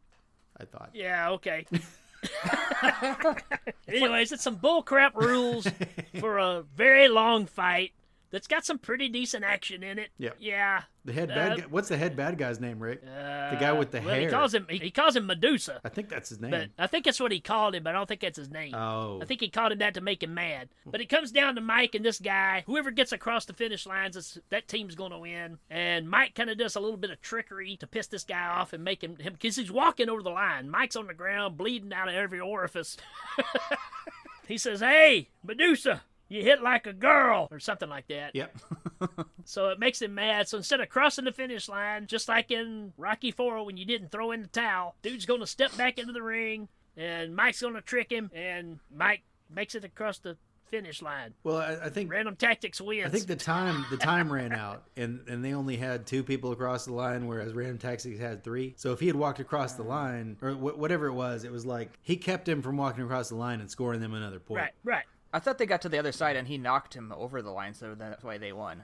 [0.58, 0.92] I thought.
[0.94, 1.66] Yeah, okay.
[3.88, 5.68] Anyways, it's some bullcrap rules
[6.20, 7.92] for a very long fight
[8.34, 10.10] that's got some pretty decent action in it.
[10.18, 10.32] Yeah.
[10.40, 10.82] Yeah.
[11.06, 11.64] The head bad Uh, guy.
[11.70, 13.04] What's the head bad guy's name, Rick?
[13.06, 14.22] Uh, the guy with the well, hair.
[14.22, 16.50] He calls him he, he calls him Medusa, I think that's his name.
[16.50, 18.74] but I think that's what he called him, but I don't think that's his name.
[18.74, 20.70] oh, I think he called him that to make him mad.
[20.84, 22.64] But it comes down to Mike and this guy.
[22.66, 25.60] Whoever gets across the finish lines, that team's going to win.
[25.70, 28.74] And Mike kind of does a little bit of trickery to piss this guy off
[28.74, 30.72] and make him him because he's walking over the line.
[30.72, 32.98] Mike's on the ground, bleeding out of every orifice.
[34.48, 38.36] he says, "Hey, Medusa." You hit like a girl, or something like that.
[38.36, 38.55] yep.
[39.45, 40.47] So it makes him mad.
[40.47, 44.09] So instead of crossing the finish line, just like in Rocky Four when you didn't
[44.11, 47.74] throw in the towel, dude's going to step back into the ring, and Mike's going
[47.74, 50.38] to trick him, and Mike makes it across the
[50.71, 51.34] finish line.
[51.43, 53.05] well, I, I think Random Tactics wins.
[53.05, 56.51] I think the time the time ran out, and and they only had two people
[56.53, 58.74] across the line, whereas Random Tactics had three.
[58.78, 61.65] So if he had walked across the line, or wh- whatever it was, it was
[61.65, 64.61] like he kept him from walking across the line and scoring them another point.
[64.61, 65.03] right, right.
[65.34, 67.74] I thought they got to the other side and he knocked him over the line,
[67.74, 68.84] so that's why they won.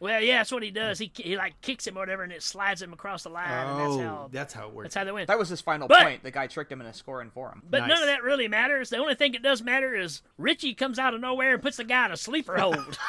[0.00, 0.98] Well, yeah, that's what he does.
[0.98, 3.78] He he like kicks him or whatever, and it slides him across the line, and
[3.78, 4.86] that's Oh, how that's how it works.
[4.86, 5.26] that's how they win.
[5.28, 6.22] That was his final But- point.
[6.24, 7.62] The guy tricked him into scoring for him.
[7.70, 8.90] But none of that really matters.
[8.90, 11.84] The only thing that does matter is Richie comes out of nowhere and puts the
[11.84, 12.98] guy in a sleeper hold.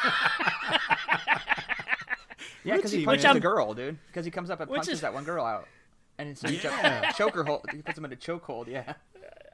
[2.64, 3.34] Yeah, because he punches man.
[3.34, 3.98] the girl, dude.
[4.06, 5.68] Because he comes up and punches is- that one girl out,
[6.16, 7.10] and it's Yeah.
[7.12, 7.66] choker hold.
[7.70, 8.68] He puts him in a choke hold.
[8.68, 8.94] Yeah.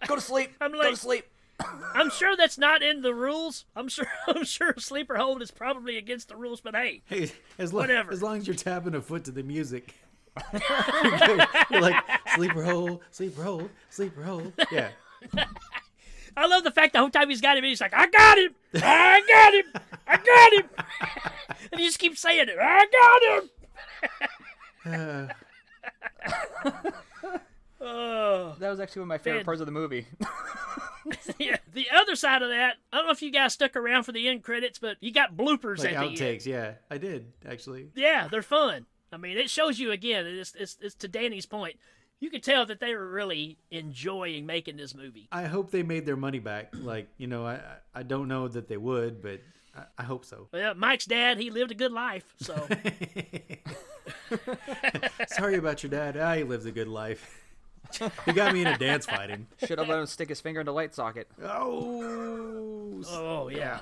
[0.07, 0.53] Go to sleep.
[0.61, 1.25] I'm Go to sleep.
[1.95, 3.65] I'm sure that's not in the rules.
[3.77, 7.73] I'm sure I'm sure sleeper hold is probably against the rules, but hey, Hey, as
[7.73, 8.13] long, Whatever.
[8.13, 9.95] as long as you're tapping a foot to the music.
[11.71, 12.03] you're like
[12.35, 14.53] sleeper hole, sleeper hole, sleeper hole.
[14.71, 14.91] Yeah.
[16.37, 18.55] I love the fact the whole time he's got him, he's like, I got him,
[18.77, 20.71] I got him, I got him,
[21.73, 22.87] and he just keeps saying it, I
[24.87, 25.29] got him.
[26.65, 26.71] Uh,
[27.81, 30.07] Oh, That was actually one of my favorite Fan- parts of the movie.
[31.39, 31.57] yeah.
[31.73, 34.29] The other side of that, I don't know if you guys stuck around for the
[34.29, 36.17] end credits, but you got bloopers like at the end.
[36.19, 36.45] outtakes.
[36.47, 37.89] Yeah, I did actually.
[37.95, 38.87] Yeah, they're fun.
[39.13, 40.27] I mean, it shows you again.
[40.27, 41.77] It's, it's, it's to Danny's point.
[42.21, 45.27] You can tell that they were really enjoying making this movie.
[45.33, 46.75] I hope they made their money back.
[46.75, 49.41] Like you know, I I- I don't know that they would, but
[49.75, 50.49] I, I hope so.
[50.53, 52.55] Well, Mike's dad, he lived a good life, so
[55.29, 56.17] Sorry about your dad.
[56.17, 57.41] Ah, he lives a good life.
[58.25, 59.47] he got me in a dance fighting.
[59.67, 61.29] Should have let him stick his finger in the light socket.
[61.43, 63.81] Oh, oh yeah.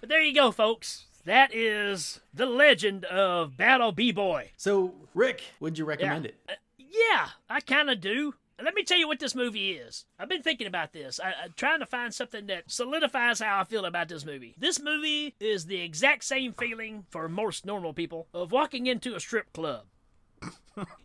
[0.00, 1.06] But there you go, folks.
[1.24, 4.52] That is the legend of Battle B Boy.
[4.56, 6.36] so Rick, would you recommend it?
[6.48, 8.34] Uh, yeah, I kind of do.
[8.62, 10.04] Let me tell you what this movie is.
[10.18, 11.18] I've been thinking about this.
[11.18, 14.54] I, I'm trying to find something that solidifies how I feel about this movie.
[14.58, 19.20] This movie is the exact same feeling for most normal people of walking into a
[19.20, 19.84] strip club.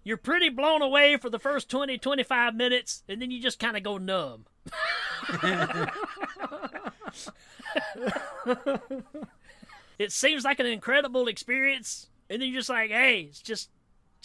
[0.03, 3.75] You're pretty blown away for the first 20, 25 minutes, and then you just kind
[3.75, 4.45] of go numb.
[9.99, 13.69] it seems like an incredible experience, and then you're just like, hey, it's just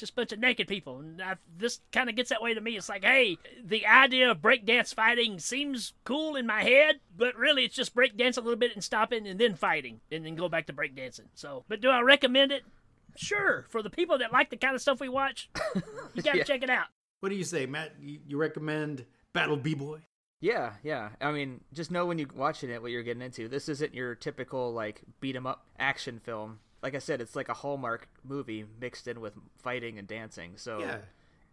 [0.00, 0.98] just a bunch of naked people.
[1.00, 2.76] And I, this kind of gets that way to me.
[2.76, 7.66] It's like, hey, the idea of breakdance fighting seems cool in my head, but really
[7.66, 10.66] it's just breakdance a little bit and stopping and then fighting and then go back
[10.66, 11.26] to breakdancing.
[11.34, 12.62] So, but do I recommend it?
[13.20, 13.66] Sure.
[13.68, 15.50] For the people that like the kind of stuff we watch,
[16.14, 16.44] you got to Yeah.
[16.44, 16.86] check it out.
[17.20, 17.92] What do you say, Matt?
[18.00, 19.04] You, you recommend
[19.34, 20.00] Battle B Boy?
[20.40, 21.10] Yeah, yeah.
[21.20, 23.46] I mean, just know when you're watching it what you're getting into.
[23.46, 26.60] This isn't your typical like beat 'em up action film.
[26.82, 30.52] Like I said, it's like a Hallmark movie mixed in with fighting and dancing.
[30.56, 30.98] So Yeah.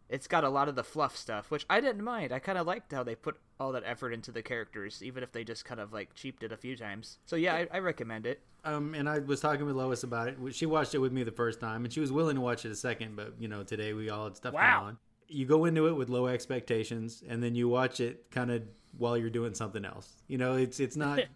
[0.09, 2.31] It's got a lot of the fluff stuff, which I didn't mind.
[2.31, 5.31] I kind of liked how they put all that effort into the characters, even if
[5.31, 7.19] they just kind of like cheaped it a few times.
[7.25, 8.41] So yeah, I, I recommend it.
[8.63, 10.37] Um, and I was talking with Lois about it.
[10.55, 12.71] She watched it with me the first time, and she was willing to watch it
[12.71, 13.15] a second.
[13.15, 14.79] But you know, today we all had stuff Wow.
[14.79, 14.97] going on.
[15.29, 18.63] You go into it with low expectations, and then you watch it kind of
[18.97, 20.09] while you're doing something else.
[20.27, 21.19] You know, it's it's not.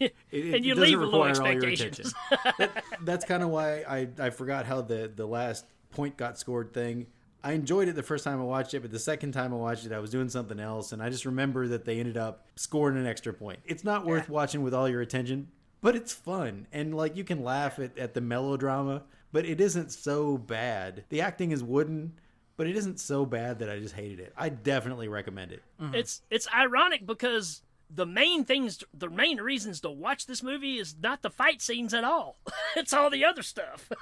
[0.00, 2.14] It, and you leave with low require all your expectations.
[2.58, 6.72] That- that's kind of why I I forgot how the the last point got scored
[6.72, 7.06] thing.
[7.44, 9.84] I enjoyed it the first time I watched it, but the second time I watched
[9.84, 12.96] it, I was doing something else, and I just remember that they ended up scoring
[12.96, 13.60] an extra point.
[13.66, 15.48] It's not worth watching with all your attention,
[15.82, 19.92] but it's fun, and like you can laugh at, at the melodrama, but it isn't
[19.92, 21.04] so bad.
[21.10, 22.14] The acting is wooden,
[22.56, 24.32] but it isn't so bad that I just hated it.
[24.38, 25.62] I definitely recommend it.
[25.78, 25.96] Mm-hmm.
[25.96, 30.94] It's it's ironic because the main things, the main reasons to watch this movie is
[31.00, 32.36] not the fight scenes at all.
[32.76, 33.90] it's all the other stuff.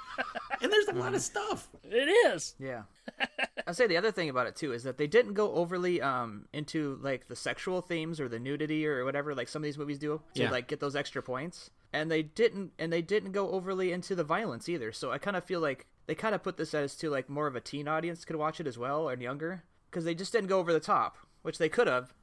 [0.61, 1.49] And there's a lot of mm-hmm.
[1.49, 1.67] stuff.
[1.83, 2.55] it is.
[2.57, 2.83] Yeah.
[3.67, 6.45] I'll say the other thing about it too is that they didn't go overly um
[6.53, 9.99] into like the sexual themes or the nudity or whatever like some of these movies
[9.99, 10.51] do to Yeah.
[10.51, 11.69] like get those extra points.
[11.93, 14.91] And they didn't and they didn't go overly into the violence either.
[14.91, 17.47] So I kind of feel like they kind of put this as to like more
[17.47, 20.47] of a teen audience could watch it as well and younger because they just didn't
[20.49, 22.13] go over the top, which they could have.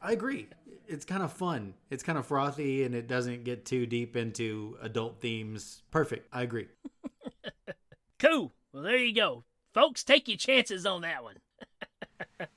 [0.00, 0.48] I agree.
[0.86, 1.74] It's kind of fun.
[1.90, 5.82] It's kind of frothy, and it doesn't get too deep into adult themes.
[5.90, 6.28] Perfect.
[6.32, 6.68] I agree.
[8.18, 8.52] Cool.
[8.72, 9.44] Well, there you go,
[9.74, 10.04] folks.
[10.04, 11.36] Take your chances on that one.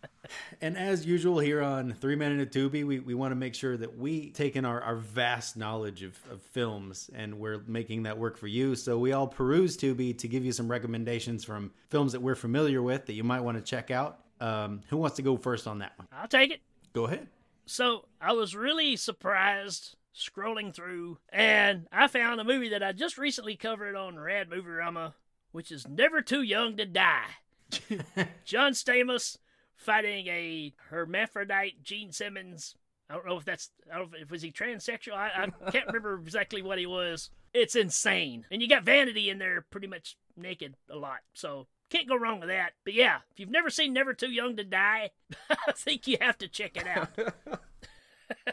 [0.62, 3.55] And as usual here on Three Men and a Tubi, we, we want to make
[3.55, 8.03] sure that we take in our, our vast knowledge of, of films and we're making
[8.03, 8.76] that work for you.
[8.76, 12.82] So we all peruse Tubi to give you some recommendations from films that we're familiar
[12.82, 14.20] with that you might want to check out.
[14.39, 16.07] Um, who wants to go first on that one?
[16.12, 16.62] I'll take it.
[16.93, 17.28] Go ahead.
[17.66, 23.18] So I was really surprised scrolling through, and I found a movie that I just
[23.18, 25.14] recently covered on Rad Movie Rama,
[25.52, 27.26] which is Never Too Young to Die.
[28.45, 29.38] John Stamos
[29.76, 32.76] fighting a hermaphrodite Gene Simmons.
[33.10, 35.14] I don't know if that's I don't know if was he transsexual.
[35.14, 37.30] I, I can't remember exactly what he was.
[37.54, 41.20] It's insane, and you got Vanity in there pretty much naked a lot.
[41.34, 42.72] So can't go wrong with that.
[42.86, 45.10] But yeah, if you've never seen Never Too Young to Die,
[45.49, 47.10] I think you have to check it out.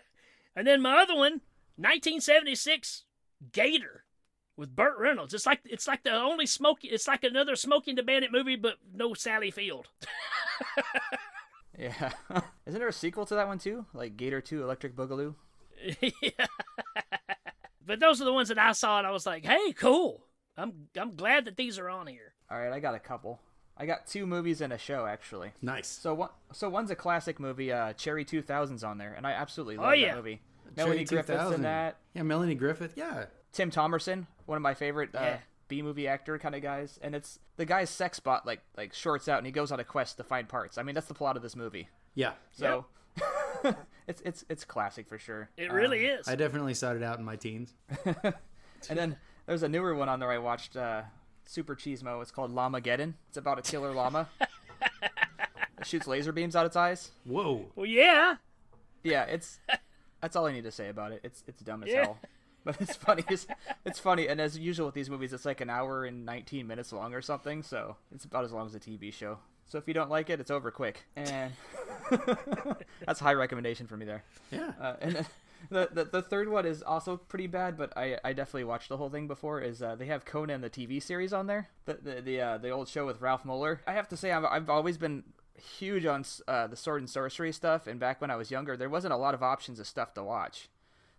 [0.57, 1.41] and then my other one,
[1.77, 3.05] 1976,
[3.53, 4.05] Gator
[4.59, 5.33] with Burt Reynolds.
[5.33, 6.91] It's like it's like the only smoking.
[6.93, 9.89] It's like another Smokey and the Bandit movie, but no Sally Field.
[11.79, 12.11] Yeah.
[12.67, 13.87] Isn't there a sequel to that one too?
[13.95, 15.37] Like Gator 2 Electric Boogaloo?
[16.01, 16.47] Yeah.
[17.87, 20.25] but those are the ones that I saw, and I was like, "Hey, cool!
[20.57, 23.41] I'm I'm glad that these are on here." All right, I got a couple.
[23.77, 25.53] I got two movies and a show actually.
[25.63, 25.87] Nice.
[25.87, 27.71] So one, so one's a classic movie.
[27.73, 30.09] Uh, Cherry 2000's on there, and I absolutely love Oh, yeah.
[30.09, 30.41] that movie.
[30.77, 31.55] Melanie Cherry Griffith's 2000.
[31.55, 31.99] in that.
[32.13, 32.95] Yeah, Melanie Griffith.
[32.97, 33.27] Yeah.
[33.53, 35.37] Tim Thomerson, one of my favorite uh, Yeah.
[35.69, 39.29] B movie actor kind of guys, and it's the guy's sex bot like like shorts
[39.29, 40.79] out, and he goes on a quest to find parts.
[40.79, 41.89] I mean, that's the plot of this movie.
[42.15, 42.33] Yeah.
[42.53, 42.87] So
[44.07, 45.51] it's it's it's classic for sure.
[45.57, 46.29] It really Um, is.
[46.29, 47.75] I definitely started out in my teens.
[48.89, 51.03] And then there's a newer one on there I watched, uh,
[51.47, 52.23] Super Cheesemo.
[52.23, 53.15] It's called Llamageddon.
[53.29, 54.29] It's about a killer llama.
[55.03, 57.11] it shoots laser beams out its eyes.
[57.25, 57.67] Whoa.
[57.75, 58.37] well, yeah.
[59.03, 59.59] Yeah, it's
[60.21, 61.21] that's all I need to say about it.
[61.25, 62.03] It's it's dumb as Yeah.
[62.05, 62.19] hell.
[62.69, 63.25] But it's funny.
[63.31, 63.47] It's,
[63.87, 66.93] it's funny, and as usual with these movies, it's like an hour and 19 minutes
[66.93, 67.63] long or something.
[67.63, 69.39] So it's about as long as a TV show.
[69.65, 71.05] So if you don't like it, it's over quick.
[71.17, 71.55] And
[73.07, 74.23] that's a high recommendation for me there.
[74.51, 74.73] Yeah.
[74.79, 75.27] Uh, and then
[75.71, 78.99] the, the the third one is also pretty bad, but I, I definitely watched the
[78.99, 79.63] whole thing before.
[79.63, 82.69] Is uh, they have Conan the TV series on there, the the the, uh, the
[82.69, 83.81] old show with Ralf Moeller.
[83.87, 85.25] I have to say I've I've always been
[85.79, 88.91] huge on uh, the sword and sorcery stuff, and back when I was younger, there
[88.91, 90.69] wasn't a lot of options of stuff to watch,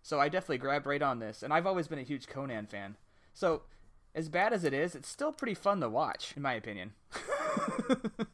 [0.02, 1.42] so I definitely grabbed right on this.
[1.42, 2.96] And I've always been a huge Conan fan,
[3.34, 3.62] so
[4.14, 6.92] as bad as it is, it's still pretty fun to watch, in my opinion.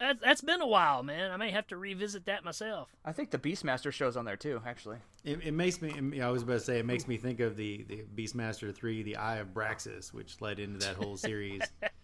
[0.00, 1.30] That's that's been a while, man.
[1.30, 2.88] I may have to revisit that myself.
[3.04, 4.96] I think the Beastmaster show's on there too, actually.
[5.24, 6.22] It, it makes me.
[6.22, 9.16] I was about to say it makes me think of the the Beastmaster three, the
[9.16, 11.60] Eye of Braxus, which led into that whole series.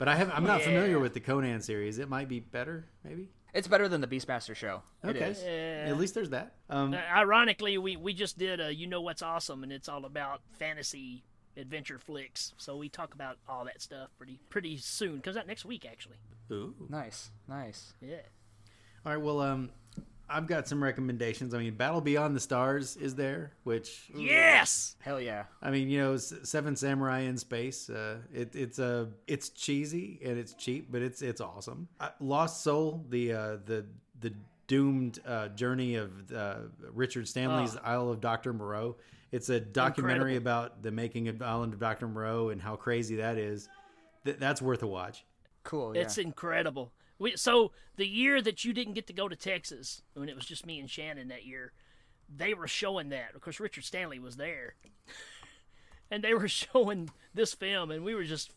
[0.00, 0.32] but I have.
[0.34, 1.98] I'm not familiar with the Conan series.
[1.98, 3.28] It might be better, maybe.
[3.54, 4.82] It's better than the Beastmaster show.
[5.04, 5.30] It Okay.
[5.30, 5.42] is.
[5.42, 5.86] Yeah.
[5.90, 6.54] At least there's that.
[6.68, 10.04] Um, Uh, ironically, we we just did a you know what's awesome, and it's all
[10.04, 11.22] about fantasy
[11.56, 12.54] adventure flicks.
[12.58, 15.20] So we talk about all that stuff pretty pretty soon.
[15.20, 16.16] Comes out next week, actually.
[16.50, 16.74] ooh.
[16.88, 17.92] Nice, nice.
[18.00, 18.22] Yeah.
[19.04, 19.20] All right.
[19.22, 19.70] Well, um,
[20.30, 21.54] I've got some recommendations.
[21.54, 24.96] I mean, Battle Beyond the Stars is there, which Yes.
[25.00, 25.44] Hell yeah.
[25.60, 27.90] I mean, you know, Seven Samurai in space.
[27.90, 31.88] Uh, it, it's a it's cheesy and it's cheap, but it's it's awesome.
[31.98, 33.84] Uh, Lost Soul, the uh, the
[34.20, 34.32] the
[34.66, 36.54] doomed uh, journey of uh,
[36.94, 38.96] Richard Stanley's Isle of Doctor Moreau.
[39.32, 40.64] It's a documentary Incredible.
[40.64, 43.68] about the making of Island of Doctor Moreau and how crazy that is.
[44.24, 45.24] Th- that's worth a watch.
[45.64, 45.94] Cool.
[45.94, 46.02] Yeah.
[46.02, 46.92] It's incredible.
[47.20, 50.46] We, so the year that you didn't get to go to Texas, when it was
[50.46, 51.72] just me and Shannon that year,
[52.34, 53.34] they were showing that.
[53.34, 54.74] Of course, Richard Stanley was there,
[56.10, 58.52] and they were showing this film, and we were just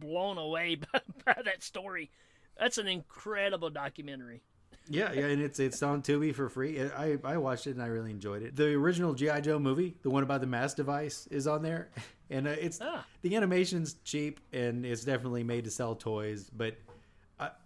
[0.00, 2.10] blown away by, by that story.
[2.58, 4.40] That's an incredible documentary.
[4.88, 6.80] Yeah, yeah, and it's it's on Tubi for free.
[6.82, 8.54] I I watched it and I really enjoyed it.
[8.54, 11.88] The original GI Joe movie, the one about the mass device, is on there,
[12.28, 13.04] and uh, it's Ah.
[13.22, 16.76] the animation's cheap and it's definitely made to sell toys, but.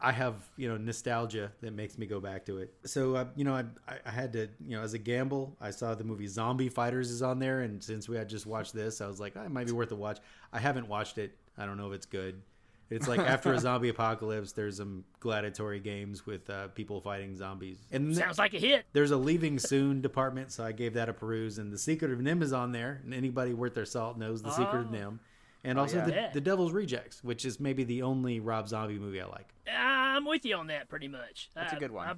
[0.00, 2.72] I, I have you know nostalgia that makes me go back to it.
[2.84, 3.64] So uh, you know I,
[4.06, 7.22] I had to you know as a gamble I saw the movie Zombie Fighters is
[7.22, 9.66] on there and since we had just watched this I was like oh, it might
[9.66, 10.18] be worth a watch.
[10.52, 11.32] I haven't watched it.
[11.56, 12.40] I don't know if it's good.
[12.90, 17.76] It's like after a zombie apocalypse, there's some gladiatory games with uh, people fighting zombies.
[17.92, 18.86] And Sounds like a hit.
[18.94, 21.58] there's a leaving soon department, so I gave that a peruse.
[21.58, 24.50] And the Secret of NIMH is on there, and anybody worth their salt knows the
[24.52, 24.96] Secret of Oh.
[24.96, 25.18] NIMH.
[25.64, 26.04] And also yeah.
[26.04, 26.30] the, Yeah.
[26.32, 29.48] the Devil's Rejects, which is maybe the only Rob Zombie movie I like.
[29.70, 31.50] I'm with you on that pretty much.
[31.54, 32.08] That's a I- good one.
[32.08, 32.14] I,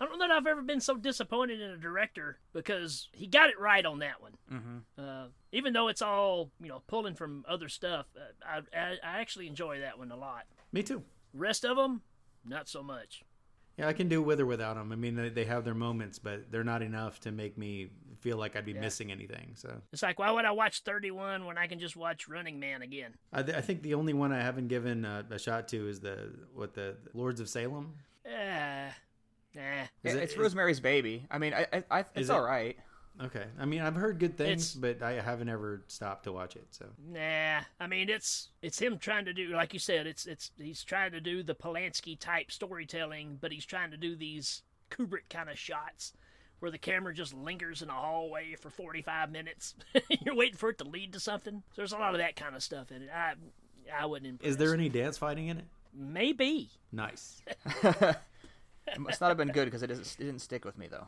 [0.00, 3.50] I don't know that I've ever been so disappointed in a director because he got
[3.50, 4.32] it right on that one.
[4.52, 4.76] Mm-hmm.
[4.98, 9.20] Uh, even though it's all you know pulling from other stuff, uh, I, I I
[9.20, 10.46] actually enjoy that one a lot.
[10.72, 11.04] Me too.
[11.32, 12.02] Rest of them,
[12.44, 13.22] not so much.
[13.78, 14.92] Yeah, I can do with or without them.
[14.92, 17.88] I mean, they, they have their moments, but they're not enough to make me
[18.20, 19.52] feel like I'd be missing anything.
[19.56, 22.82] So It's like why would I watch 31 when I can just watch Running Man
[22.82, 23.14] again?
[23.32, 26.00] I, th- I think the only one I haven't given uh, a shot to is
[26.00, 27.94] the what the Lords of Salem.
[28.26, 28.90] Uh,
[29.54, 29.60] nah.
[30.04, 31.26] Is it- it's is- Rosemary's Baby.
[31.30, 32.76] I mean, I, I, I it's Is it- all right.
[33.22, 36.56] Okay, I mean I've heard good things, It's- but I haven't ever stopped to watch
[36.56, 36.66] it.
[36.70, 40.50] So Nah, I mean it's it's him trying to do like you said it's it's
[40.58, 45.28] he's trying to do the Polanski type storytelling, but he's trying to do these Kubrick
[45.30, 46.12] kind of shots
[46.58, 49.74] where the camera just lingers in a hallway for 45 minutes.
[50.24, 51.62] You're waiting for it to lead to something.
[51.70, 53.10] So there's a lot of that kind of stuff in it.
[53.14, 53.34] I
[53.92, 54.50] I wouldn't impress.
[54.50, 55.64] is there any dance fighting in it?
[55.94, 56.70] Maybe.
[56.90, 57.40] Nice.
[58.84, 61.06] It must not have been good because it, doesn't- it didn't stick with me though.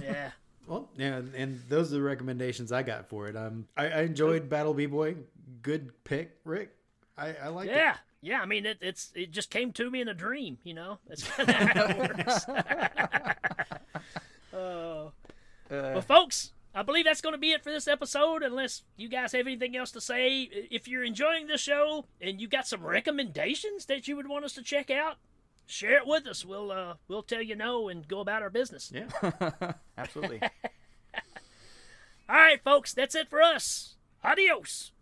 [0.00, 0.30] Yeah.
[0.66, 3.36] Well, yeah, and those are the recommendations I got for it.
[3.36, 5.16] Um, I, I enjoyed Battle B Boy.
[5.62, 6.70] Good pick, Rick.
[7.18, 7.76] I, I like it.
[7.76, 8.40] Yeah, yeah.
[8.40, 10.58] I mean, it, it's it just came to me in a dream.
[10.64, 12.46] You know, that's kind of how it works.
[14.54, 15.12] oh,
[15.70, 16.50] well, folks.
[16.76, 18.42] I believe that's going to be it for this episode.
[18.42, 22.48] Unless you guys have anything else to say, if you're enjoying the show and you
[22.48, 25.18] got some recommendations that you would want us to check out,
[25.66, 26.44] share it with us.
[26.44, 28.92] We'll uh, we'll tell you no and go about our business.
[28.94, 29.72] Yeah.
[29.98, 30.40] Absolutely.
[32.28, 32.94] All right, folks.
[32.94, 33.94] That's it for us.
[34.22, 34.92] Adios.